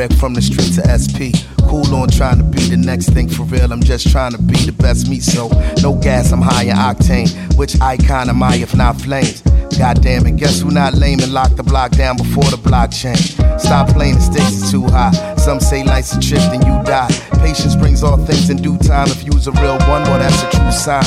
Direct 0.00 0.14
from 0.18 0.32
the 0.32 0.40
street 0.40 0.72
to 0.80 0.82
SP. 0.96 1.28
Cool 1.68 1.94
on 1.94 2.08
trying 2.08 2.38
to 2.38 2.42
be 2.42 2.60
the 2.70 2.76
next 2.78 3.10
thing 3.10 3.28
for 3.28 3.42
real. 3.42 3.70
I'm 3.70 3.82
just 3.82 4.10
trying 4.10 4.32
to 4.32 4.40
be 4.40 4.56
the 4.64 4.72
best 4.72 5.10
me. 5.10 5.20
So 5.20 5.50
no 5.82 5.94
gas, 5.94 6.32
I'm 6.32 6.40
high 6.40 6.62
in 6.62 6.74
octane. 6.74 7.28
Which 7.58 7.78
icon 7.82 8.30
am 8.30 8.42
I 8.42 8.54
if 8.54 8.74
not 8.74 8.98
flames? 8.98 9.42
God 9.76 10.00
damn 10.00 10.24
it, 10.26 10.36
guess 10.36 10.62
who 10.62 10.70
not 10.70 10.94
lame 10.94 11.20
and 11.20 11.34
lock 11.34 11.54
the 11.54 11.62
block 11.62 11.92
down 11.92 12.16
before 12.16 12.44
the 12.44 12.56
blockchain? 12.56 13.18
Stop 13.60 13.88
playing, 13.88 14.14
the 14.14 14.22
stakes 14.22 14.62
is 14.62 14.70
too 14.70 14.84
high. 14.84 15.12
Some 15.36 15.60
say 15.60 15.84
life's 15.84 16.14
a 16.14 16.20
trip, 16.20 16.40
then 16.48 16.62
you 16.64 16.82
die. 16.84 17.12
Patience 17.44 17.76
brings 17.76 18.02
all 18.02 18.16
things 18.16 18.48
in 18.48 18.56
due 18.56 18.78
time. 18.78 19.08
If 19.08 19.24
you's 19.24 19.48
a 19.48 19.52
real 19.52 19.76
one, 19.84 20.04
well, 20.08 20.18
that's 20.18 20.42
a 20.42 20.50
true 20.56 20.72
sign. 20.72 21.04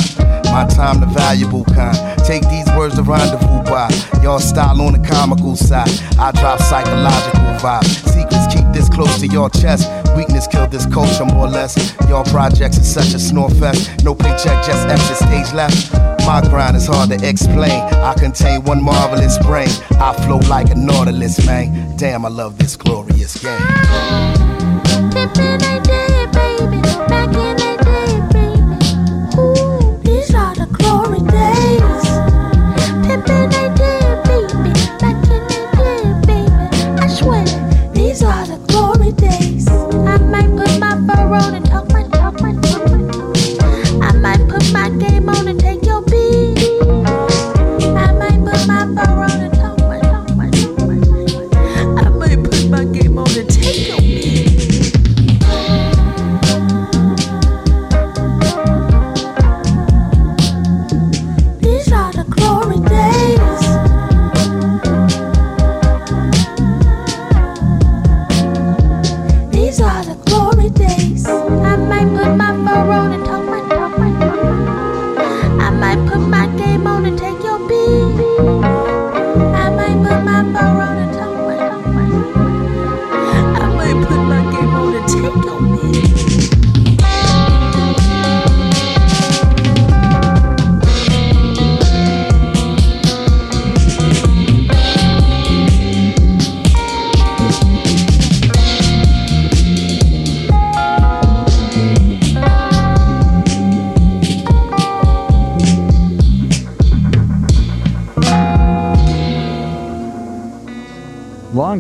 My 0.54 0.68
time, 0.68 1.00
the 1.00 1.08
valuable 1.08 1.66
kind. 1.66 1.98
Take 2.26 2.44
these 2.50 2.70
words 2.78 2.94
to 2.96 3.02
rendezvous 3.02 3.64
by. 3.64 3.90
Y'all 4.22 4.38
style 4.38 4.80
on 4.82 4.94
the 4.94 5.08
comical 5.08 5.56
side. 5.56 5.90
I 6.20 6.32
drop 6.32 6.60
psychological 6.60 7.58
vibes. 7.58 8.06
Secrets 8.14 8.54
keep 8.54 8.63
this 8.74 8.90
close 8.90 9.20
to 9.20 9.28
your 9.28 9.50
chest. 9.50 9.90
Weakness 10.16 10.48
killed 10.48 10.72
this 10.72 10.86
culture 10.86 11.26
more 11.26 11.48
or 11.48 11.50
less. 11.50 11.96
Y'all 12.10 12.24
projects 12.26 12.78
is 12.78 12.92
such 12.92 13.14
a 13.14 13.20
snore 13.20 13.50
fest. 13.50 14.04
No 14.04 14.14
paycheck, 14.16 14.66
just 14.66 14.88
extra 14.88 15.16
stage 15.16 15.54
left. 15.54 15.94
My 16.26 16.42
grind 16.42 16.76
is 16.76 16.88
hard 16.88 17.10
to 17.10 17.28
explain. 17.28 17.82
I 17.82 18.14
contain 18.14 18.64
one 18.64 18.82
marvelous 18.82 19.38
brain. 19.40 19.70
I 19.92 20.14
flow 20.26 20.38
like 20.50 20.70
a 20.70 20.76
nautilus, 20.76 21.46
man. 21.46 21.96
Damn, 21.98 22.26
I 22.26 22.30
love 22.30 22.58
this 22.58 22.76
glorious 22.76 23.42
game. 23.42 24.43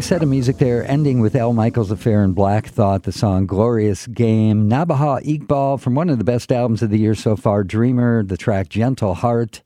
Set 0.03 0.21
of 0.21 0.27
music 0.27 0.57
there, 0.57 0.85
ending 0.91 1.21
with 1.21 1.33
El 1.33 1.53
Michels 1.53 1.89
Affair 1.89 2.25
and 2.25 2.35
Black 2.35 2.67
Thought, 2.67 3.03
the 3.03 3.13
song 3.13 3.45
Glorious 3.45 4.05
Game. 4.05 4.69
Nabihah 4.69 5.23
Iqbal 5.23 5.79
from 5.79 5.95
one 5.95 6.09
of 6.09 6.17
the 6.17 6.25
best 6.25 6.51
albums 6.51 6.81
of 6.81 6.89
the 6.89 6.99
year 6.99 7.15
so 7.15 7.37
far, 7.37 7.63
Dreamer, 7.63 8.21
the 8.21 8.35
track 8.35 8.67
Gentle 8.67 9.13
Heart. 9.13 9.63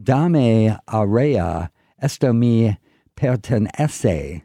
Dame 0.00 0.76
Area, 0.92 1.70
Esto 1.98 2.34
me 2.34 2.76
pertenece. 3.16 4.42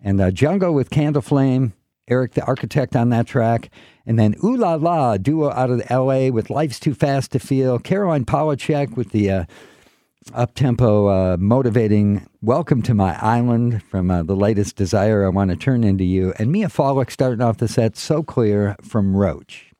And 0.00 0.20
uh, 0.20 0.30
Jungle 0.30 0.72
with 0.72 0.88
Candle 0.88 1.20
Flame, 1.20 1.72
Erick 2.06 2.34
the 2.34 2.44
Architect 2.44 2.94
on 2.94 3.08
that 3.08 3.26
track. 3.26 3.70
And 4.06 4.20
then 4.20 4.36
Ooh 4.44 4.56
La 4.56 4.74
La, 4.76 5.16
duo 5.16 5.50
out 5.50 5.70
of 5.70 5.90
LA 5.90 6.28
with 6.28 6.48
Life's 6.48 6.78
Too 6.78 6.94
Fast 6.94 7.32
to 7.32 7.40
Feel. 7.40 7.80
Caroline 7.80 8.24
Polachek 8.24 8.96
with 8.96 9.10
the 9.10 9.32
uh, 9.32 9.44
up 10.34 10.54
tempo, 10.54 11.06
uh, 11.06 11.36
motivating 11.38 12.28
Welcome 12.42 12.82
to 12.82 12.94
My 12.94 13.18
Island 13.20 13.82
from 13.82 14.10
uh, 14.10 14.22
the 14.22 14.36
latest 14.36 14.76
Desire 14.76 15.24
I 15.24 15.28
Want 15.28 15.50
to 15.50 15.56
Turn 15.56 15.82
Into 15.82 16.04
You. 16.04 16.34
And 16.38 16.52
Miya 16.52 16.68
Folick 16.68 17.10
starting 17.10 17.40
off 17.40 17.56
the 17.56 17.66
set 17.66 17.96
so 17.96 18.22
clear 18.22 18.76
from 18.82 19.16
Roach. 19.16 19.72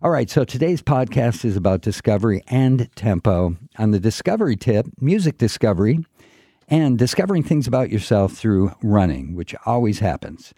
All 0.00 0.10
right, 0.10 0.30
so 0.30 0.44
today's 0.44 0.82
podcast 0.82 1.44
is 1.44 1.56
about 1.56 1.82
discovery 1.82 2.42
and 2.46 2.88
tempo. 2.94 3.56
On 3.76 3.90
the 3.90 4.00
discovery 4.00 4.56
tip, 4.56 4.86
music 5.00 5.36
discovery, 5.36 6.04
and 6.68 6.98
discovering 6.98 7.42
things 7.42 7.66
about 7.66 7.90
yourself 7.90 8.32
through 8.32 8.72
running, 8.82 9.34
which 9.34 9.54
always 9.66 9.98
happens. 9.98 10.54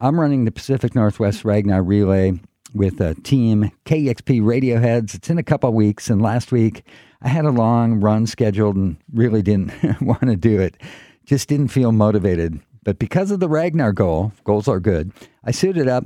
I'm 0.00 0.20
running 0.20 0.44
the 0.44 0.52
Pacific 0.52 0.94
Northwest 0.94 1.44
Ragnar 1.44 1.82
Relay 1.82 2.40
with 2.74 3.00
a 3.00 3.14
team 3.14 3.70
KEXP 3.86 4.42
Radioheads. 4.42 5.14
It's 5.14 5.30
in 5.30 5.38
a 5.38 5.44
couple 5.44 5.72
weeks, 5.72 6.10
and 6.10 6.20
last 6.20 6.50
week 6.50 6.84
I 7.24 7.28
had 7.28 7.46
a 7.46 7.50
long 7.50 8.00
run 8.00 8.26
scheduled 8.26 8.76
and 8.76 8.98
really 9.12 9.40
didn't 9.42 9.72
want 10.02 10.20
to 10.20 10.36
do 10.36 10.60
it. 10.60 10.76
Just 11.24 11.48
didn't 11.48 11.68
feel 11.68 11.90
motivated. 11.90 12.60
But 12.84 12.98
because 12.98 13.30
of 13.30 13.40
the 13.40 13.48
Ragnar 13.48 13.92
goal, 13.92 14.32
goals 14.44 14.68
are 14.68 14.78
good, 14.78 15.10
I 15.42 15.50
suited 15.50 15.88
up, 15.88 16.04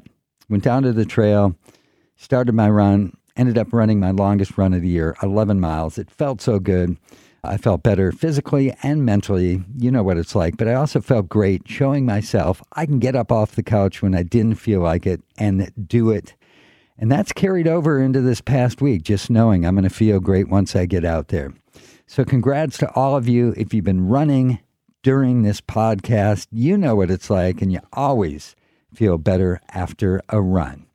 went 0.48 0.62
down 0.62 0.84
to 0.84 0.92
the 0.92 1.04
trail, 1.04 1.56
started 2.16 2.54
my 2.54 2.70
run, 2.70 3.16
ended 3.36 3.58
up 3.58 3.72
running 3.72 3.98
my 3.98 4.12
longest 4.12 4.56
run 4.56 4.72
of 4.72 4.82
the 4.82 4.88
year, 4.88 5.16
11 5.20 5.58
miles. 5.58 5.98
It 5.98 6.08
felt 6.08 6.40
so 6.40 6.60
good. 6.60 6.96
I 7.42 7.56
felt 7.56 7.82
better 7.82 8.12
physically 8.12 8.72
and 8.84 9.04
mentally. 9.04 9.64
You 9.76 9.90
know 9.90 10.04
what 10.04 10.18
it's 10.18 10.36
like. 10.36 10.56
But 10.56 10.68
I 10.68 10.74
also 10.74 11.00
felt 11.00 11.28
great 11.28 11.62
showing 11.66 12.06
myself 12.06 12.62
I 12.74 12.86
can 12.86 13.00
get 13.00 13.16
up 13.16 13.32
off 13.32 13.56
the 13.56 13.62
couch 13.64 14.02
when 14.02 14.14
I 14.14 14.22
didn't 14.22 14.56
feel 14.56 14.80
like 14.80 15.04
it 15.04 15.20
and 15.36 15.72
do 15.88 16.10
it. 16.10 16.34
And 16.98 17.10
that's 17.10 17.32
carried 17.32 17.68
over 17.68 18.00
into 18.00 18.20
this 18.20 18.40
past 18.40 18.80
week, 18.80 19.02
just 19.02 19.30
knowing 19.30 19.64
I'm 19.64 19.74
going 19.74 19.84
to 19.84 19.90
feel 19.90 20.20
great 20.20 20.48
once 20.48 20.74
I 20.74 20.86
get 20.86 21.04
out 21.04 21.28
there. 21.28 21.54
So, 22.06 22.24
congrats 22.24 22.78
to 22.78 22.90
all 22.94 23.16
of 23.16 23.28
you. 23.28 23.54
If 23.56 23.72
you've 23.72 23.84
been 23.84 24.08
running 24.08 24.58
during 25.02 25.42
this 25.42 25.60
podcast, 25.60 26.46
you 26.50 26.76
know 26.76 26.96
what 26.96 27.10
it's 27.10 27.30
like, 27.30 27.62
and 27.62 27.70
you 27.70 27.80
always 27.92 28.56
feel 28.92 29.18
better 29.18 29.60
after 29.70 30.20
a 30.28 30.40
run. 30.40 30.86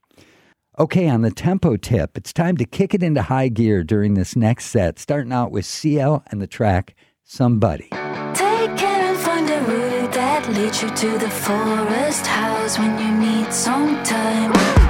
Okay, 0.80 1.08
on 1.08 1.22
the 1.22 1.32
tempo 1.32 1.78
tip, 1.78 2.18
it's 2.18 2.34
time 2.34 2.58
to 2.58 2.66
kick 2.66 2.94
it 2.94 3.04
into 3.04 3.22
high 3.22 3.48
gear 3.48 3.84
during 3.84 4.16
this 4.16 4.36
next 4.36 4.66
set, 4.66 4.98
starting 4.98 5.32
out 5.32 5.52
with 5.52 5.66
CIEL 5.66 6.24
and 6.32 6.42
the 6.42 6.48
track 6.48 6.96
Somebody. 7.24 7.88
Take 8.34 8.76
care 8.78 9.02
and 9.02 9.18
find 9.18 9.50
a 9.50 9.62
route 9.62 10.12
that 10.12 10.50
leads 10.50 10.84
you 10.84 10.90
to 10.90 11.18
the 11.18 11.30
forest 11.30 12.28
house 12.28 12.78
when 12.78 13.00
you 13.00 13.12
need 13.18 13.54
some 13.54 14.04
time. 14.04 14.83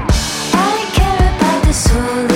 So. 1.73 2.32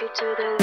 you 0.00 0.08
to 0.08 0.34
the 0.38 0.61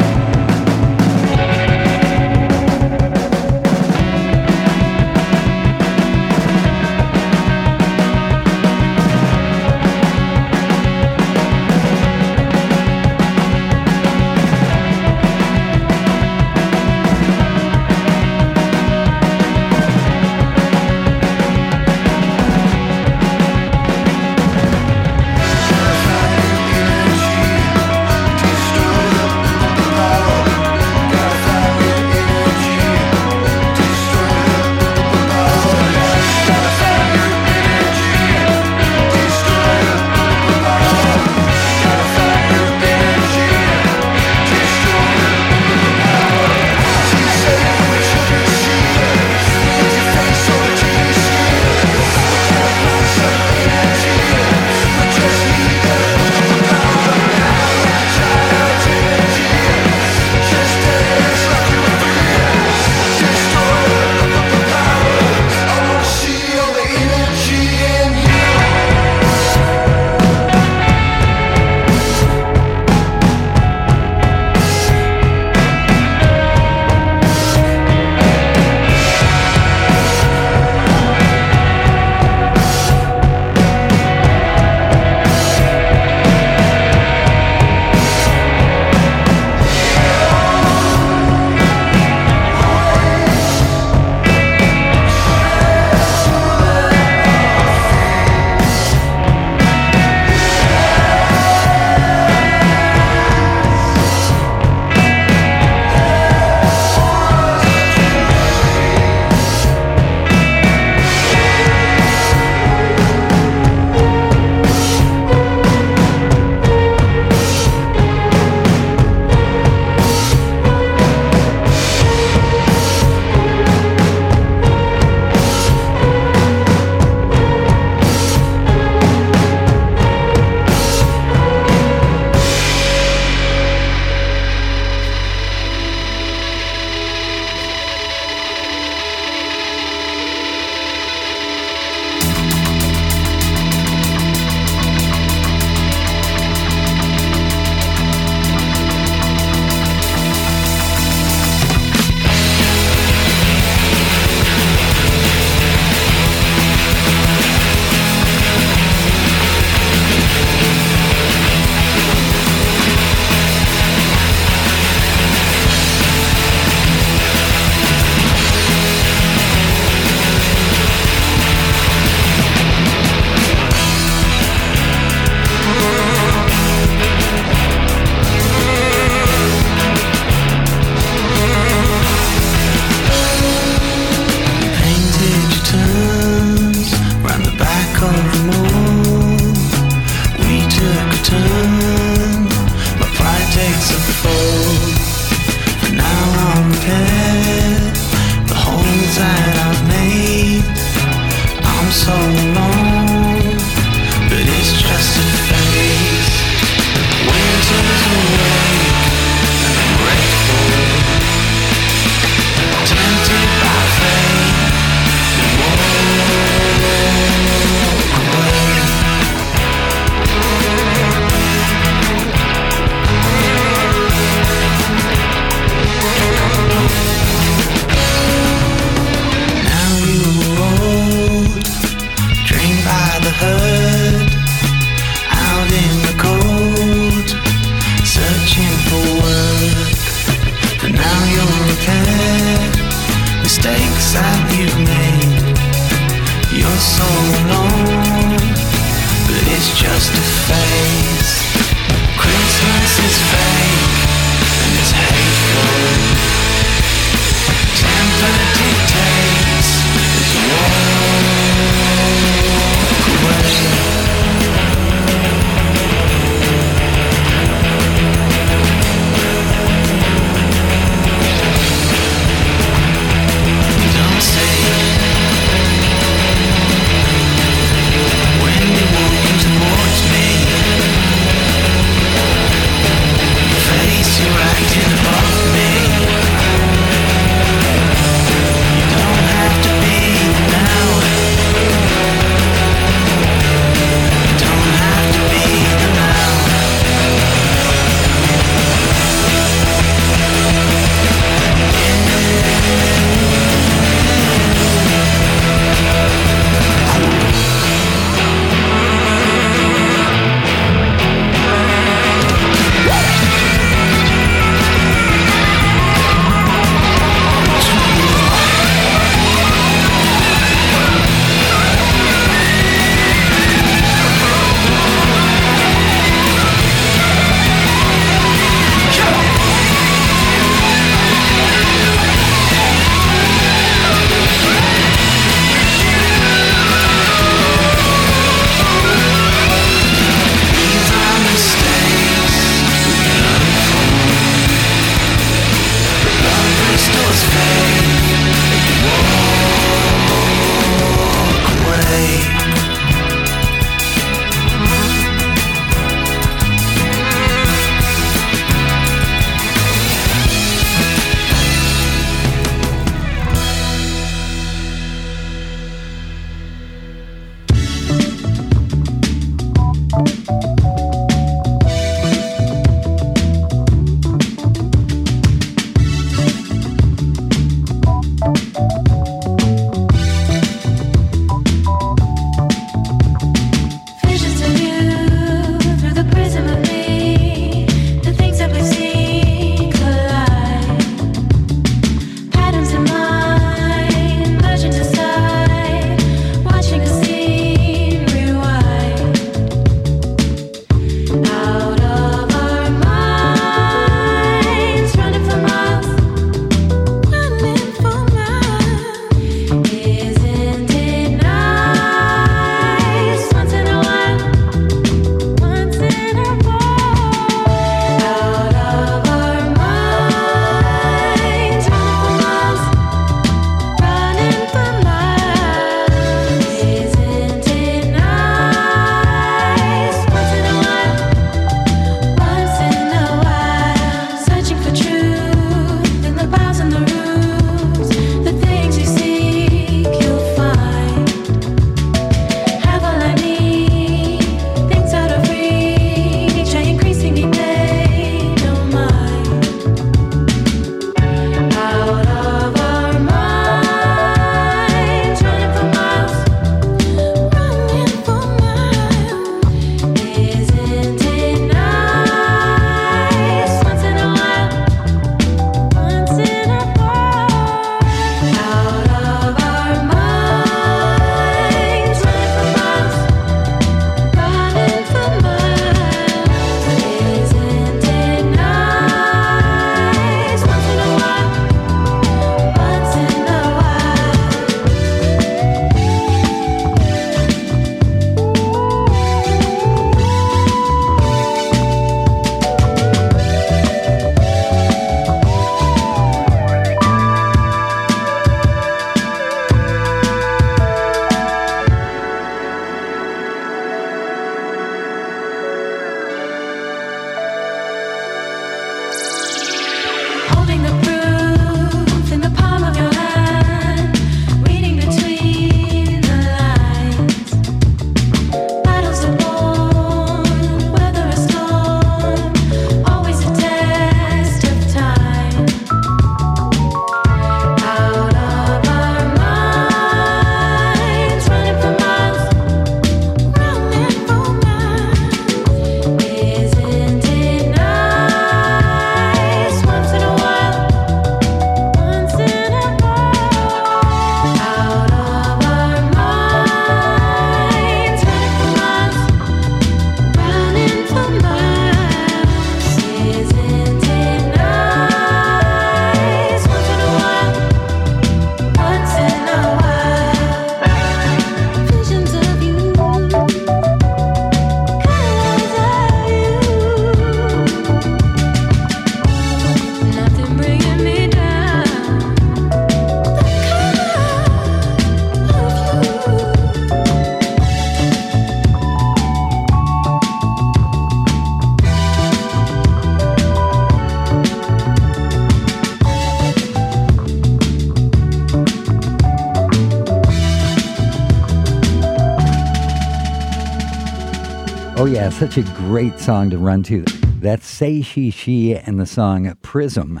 yeah, 595.02 595.08
such 595.08 595.36
a 595.36 595.42
great 595.42 595.98
song 595.98 596.30
to 596.30 596.38
run 596.38 596.62
to. 596.62 596.84
That's 597.18 597.44
Say 597.44 597.82
She 597.82 598.12
She 598.12 598.54
and 598.54 598.78
the 598.78 598.86
song 598.86 599.36
Prism. 599.42 600.00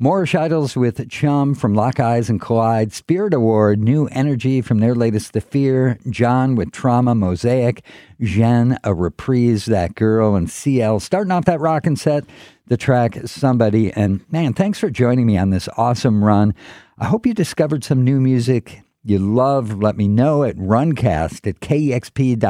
Moreish 0.00 0.38
Idols 0.38 0.76
with 0.76 1.08
Chum 1.10 1.52
from 1.52 1.74
Lock 1.74 1.98
Eyes 1.98 2.30
and 2.30 2.40
Collide, 2.40 2.92
Spirit 2.92 3.34
Award, 3.34 3.80
New 3.80 4.06
Energy 4.12 4.60
from 4.60 4.78
their 4.78 4.94
latest 4.94 5.32
The 5.32 5.40
Fear, 5.40 5.98
John 6.10 6.54
with 6.54 6.70
Trauma, 6.70 7.16
Mosaic, 7.16 7.82
ĠENN, 8.20 8.78
A 8.84 8.94
Reprise, 8.94 9.64
That 9.64 9.96
Girl, 9.96 10.36
and 10.36 10.46
CIEL 10.46 11.02
starting 11.02 11.32
off 11.32 11.46
that 11.46 11.58
rockin' 11.58 11.96
set, 11.96 12.22
the 12.68 12.76
track 12.76 13.18
Somebody. 13.24 13.92
And 13.94 14.24
man, 14.30 14.54
thanks 14.54 14.78
for 14.78 14.90
joining 14.90 15.26
me 15.26 15.36
on 15.36 15.50
this 15.50 15.68
awesome 15.76 16.22
run. 16.22 16.54
I 17.00 17.06
hope 17.06 17.26
you 17.26 17.34
discovered 17.34 17.82
some 17.82 18.04
new 18.04 18.20
music 18.20 18.84
you 19.06 19.18
love, 19.18 19.78
let 19.78 19.96
me 19.96 20.08
know 20.08 20.42
at 20.42 20.56
runcast 20.56 21.46
at 21.46 21.60
kexp.org. 21.60 22.42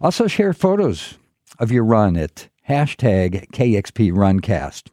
Also, 0.00 0.26
share 0.26 0.52
photos 0.52 1.18
of 1.58 1.70
your 1.70 1.84
run 1.84 2.16
at 2.16 2.48
hashtag 2.68 3.50
KEXPRuncast. 3.50 4.88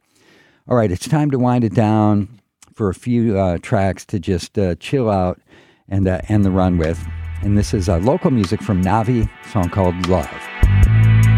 All 0.68 0.76
right, 0.76 0.92
it's 0.92 1.08
time 1.08 1.32
to 1.32 1.40
wind 1.40 1.64
it 1.64 1.74
down 1.74 2.40
for 2.74 2.90
a 2.90 2.94
few 2.94 3.38
uh, 3.38 3.58
tracks 3.62 4.06
to 4.08 4.20
just 4.20 4.58
uh, 4.58 4.76
chill 4.76 5.10
out 5.10 5.40
and 5.88 6.08
uh, 6.08 6.22
end 6.30 6.46
the 6.46 6.52
run 6.52 6.78
with. 6.78 7.06
And 7.42 7.58
this 7.58 7.74
is 7.74 7.90
uh, 7.90 7.98
local 8.00 8.32
music 8.32 8.62
from 8.62 8.84
NAVVI, 8.84 9.30
song 9.52 9.70
called 9.70 10.08
Love. 10.08 11.33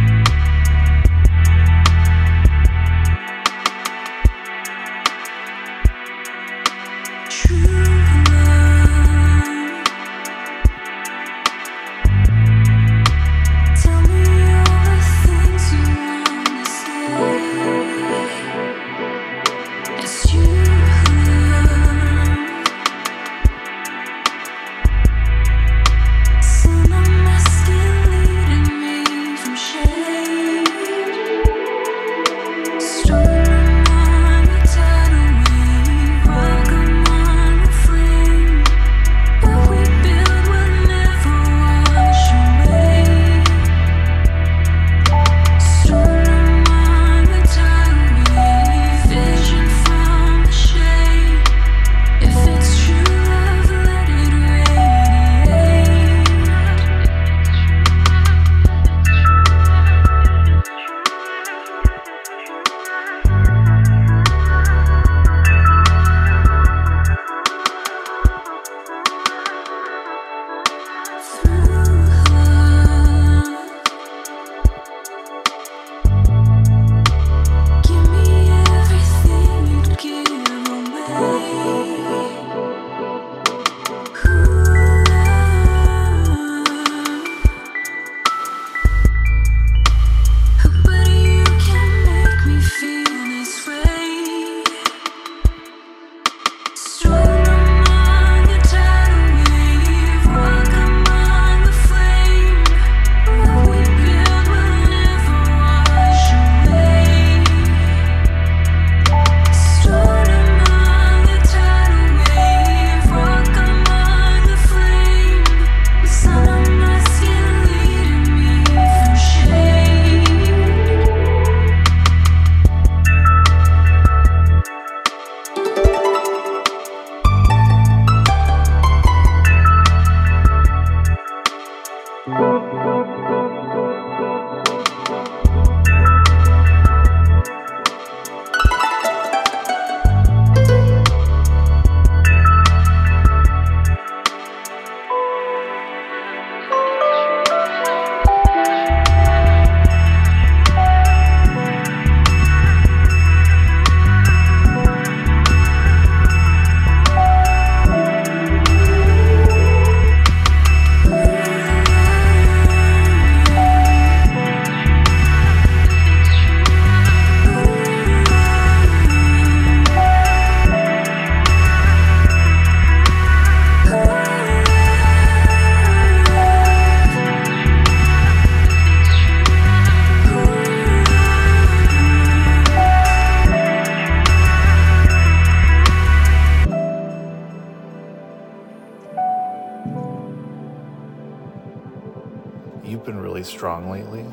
Really 193.86 194.02
lately, 194.03 194.26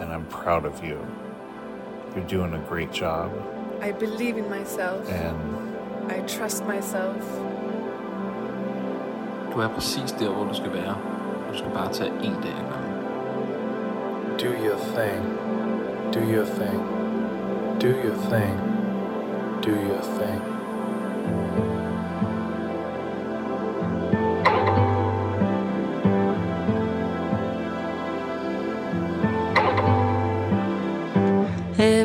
and 0.00 0.12
I'm 0.12 0.26
proud 0.26 0.64
of 0.64 0.84
you. 0.84 0.98
You're 2.14 2.24
doing 2.26 2.54
a 2.54 2.58
great 2.68 2.92
job, 2.92 3.30
I 3.82 3.92
believe 3.92 4.36
in 4.36 4.48
myself. 4.48 5.08
and 5.10 6.12
I 6.12 6.20
trust 6.20 6.64
myself. 6.66 7.16
Du 9.54 9.60
er 9.60 9.68
præcis 9.68 10.12
der, 10.12 10.28
hvor 10.30 10.44
du 10.44 10.54
skal 10.54 10.72
være. 10.72 10.96
Du 11.52 11.58
skal 11.58 11.70
bare 11.70 11.92
tage 11.92 12.10
en 12.10 12.32
dag 12.42 12.52
ad 12.52 12.66
gangen. 12.72 12.94
Do 14.38 14.48
your 14.66 14.78
thing. 14.96 15.22
Do 16.14 16.20
your 16.20 16.44
thing. 16.44 16.80
Do 17.80 17.88
your 17.88 18.16
thing. 18.30 18.54
Do 19.62 19.70
your 19.70 20.02
thing. 20.18 20.42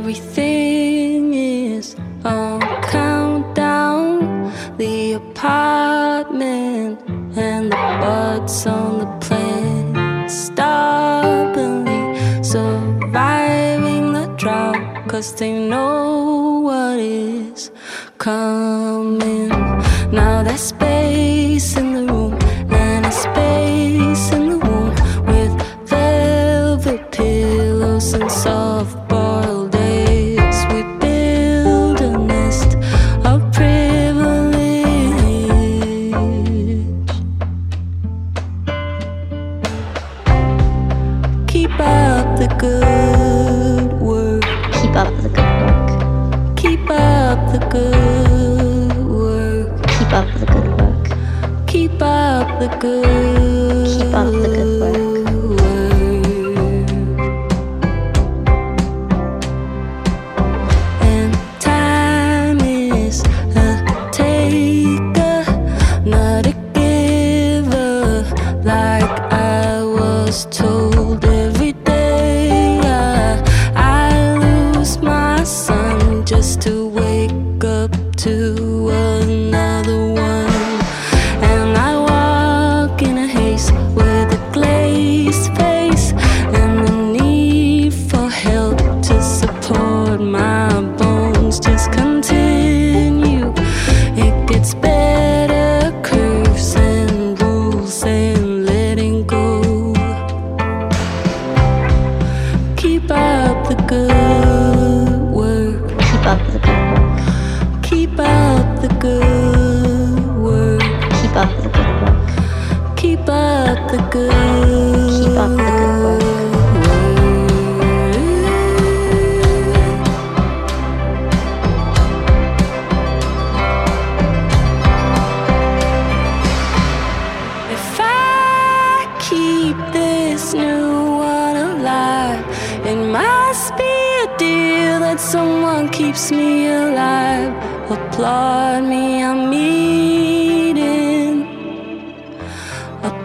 Everything 0.09 1.35
is 1.35 1.95
on 2.25 2.61
countdown. 2.81 4.51
The 4.79 5.13
apartment 5.13 6.99
and 7.37 7.71
the 7.71 7.75
buds 8.01 8.65
on 8.65 8.97
the 9.01 9.05
plane. 9.23 10.27
Stubbornly 10.27 12.01
surviving 12.43 14.13
the 14.13 14.25
drought. 14.35 15.07
Cause 15.07 15.35
they 15.35 15.58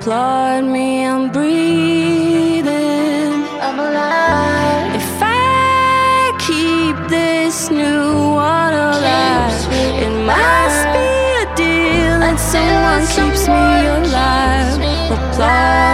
Applaud 0.05 0.65
me, 0.65 1.07
I'm 1.07 1.33
breathing. 1.33 2.69
I'm 3.65 3.79
alive. 3.79 4.97
If 5.01 5.23
I 5.23 6.37
keep 6.47 7.09
this 7.09 7.71
new 7.71 8.35
one 8.35 8.75
alive, 8.75 9.65
it 10.05 10.13
must 10.29 10.85
be 10.93 11.09
a 11.41 11.47
deal 11.57 12.21
that 12.21 12.37
someone 12.37 13.05
keeps 13.17 13.49
me 13.49 13.65
alive. 13.97 14.77
Applaud 15.17 15.94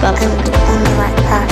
Right 0.00 0.14
path. 1.26 1.50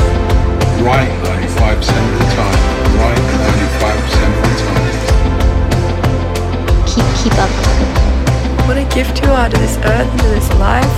Right 0.80 1.10
95% 1.10 1.82
of 1.82 2.14
the 2.16 2.26
time. 2.36 2.54
Right 2.96 3.18
95% 3.42 4.30
of 4.30 4.42
the 4.46 4.54
time. 4.62 4.86
Keep 6.86 7.08
keep 7.18 7.36
up. 7.42 7.50
What 8.68 8.76
a 8.78 8.84
gift 8.94 9.20
you 9.20 9.30
are 9.32 9.48
to 9.48 9.56
this 9.58 9.76
earth 9.78 10.08
and 10.08 10.20
to 10.20 10.28
this 10.28 10.48
life. 10.60 10.96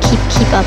Keep 0.00 0.20
keep 0.30 0.52
up. 0.54 0.64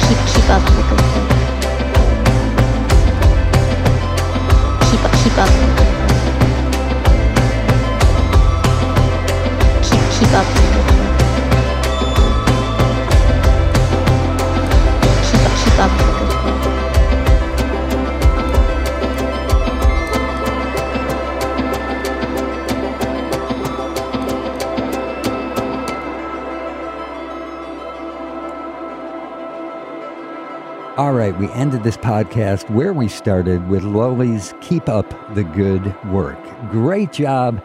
Keep 0.00 0.18
keep 0.32 0.48
up. 0.48 0.64
Keep 4.88 5.02
keep 5.22 5.38
up 5.38 5.75
up. 10.36 10.46
Keep 15.24 15.40
up 15.40 15.52
keep 15.64 15.78
up. 15.78 16.16
All 30.98 31.12
right, 31.12 31.38
we 31.38 31.50
ended 31.52 31.82
this 31.82 31.96
podcast 31.96 32.68
where 32.70 32.92
we 32.92 33.08
started 33.08 33.66
with 33.68 33.84
Lowly's 33.84 34.54
Keep 34.60 34.88
Up 34.90 35.34
the 35.34 35.44
Good 35.44 35.94
Work. 36.06 36.38
Great 36.70 37.12
job. 37.12 37.62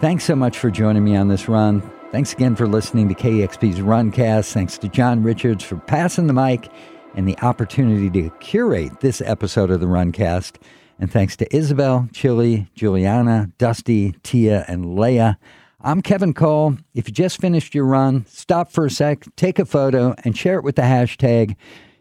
Thanks 0.00 0.24
so 0.24 0.34
much 0.34 0.58
for 0.58 0.70
joining 0.70 1.04
me 1.04 1.16
on 1.16 1.28
this 1.28 1.48
run. 1.48 1.82
Thanks 2.12 2.32
again 2.32 2.56
for 2.56 2.66
listening 2.66 3.08
to 3.08 3.14
KEXP's 3.14 3.78
Runcast. 3.78 4.52
Thanks 4.52 4.76
to 4.78 4.88
John 4.88 5.22
Richards 5.22 5.62
for 5.62 5.76
passing 5.76 6.26
the 6.26 6.32
mic 6.32 6.68
and 7.14 7.28
the 7.28 7.38
opportunity 7.38 8.10
to 8.10 8.30
curate 8.40 8.98
this 8.98 9.20
episode 9.20 9.70
of 9.70 9.78
the 9.78 9.86
Runcast. 9.86 10.56
And 10.98 11.08
thanks 11.08 11.36
to 11.36 11.56
Isabel, 11.56 12.08
Chili, 12.12 12.68
Juliana, 12.74 13.52
Dusty, 13.58 14.16
Tia, 14.24 14.64
and 14.66 14.86
Leia. 14.86 15.36
I'm 15.82 16.02
Kevin 16.02 16.34
Cole. 16.34 16.76
If 16.94 17.06
you 17.06 17.14
just 17.14 17.40
finished 17.40 17.76
your 17.76 17.86
run, 17.86 18.26
stop 18.26 18.72
for 18.72 18.86
a 18.86 18.90
sec, 18.90 19.24
take 19.36 19.60
a 19.60 19.64
photo, 19.64 20.16
and 20.24 20.36
share 20.36 20.58
it 20.58 20.64
with 20.64 20.74
the 20.74 20.82
hashtag 20.82 21.54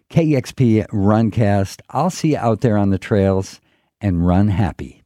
KEXP 0.09 0.87
Runcast. 0.87 1.81
I'll 1.91 2.09
see 2.09 2.31
you 2.31 2.37
out 2.37 2.61
there 2.61 2.77
on 2.77 2.89
the 2.89 2.97
trails 2.97 3.61
and 4.01 4.25
run 4.25 4.47
happy. 4.47 4.98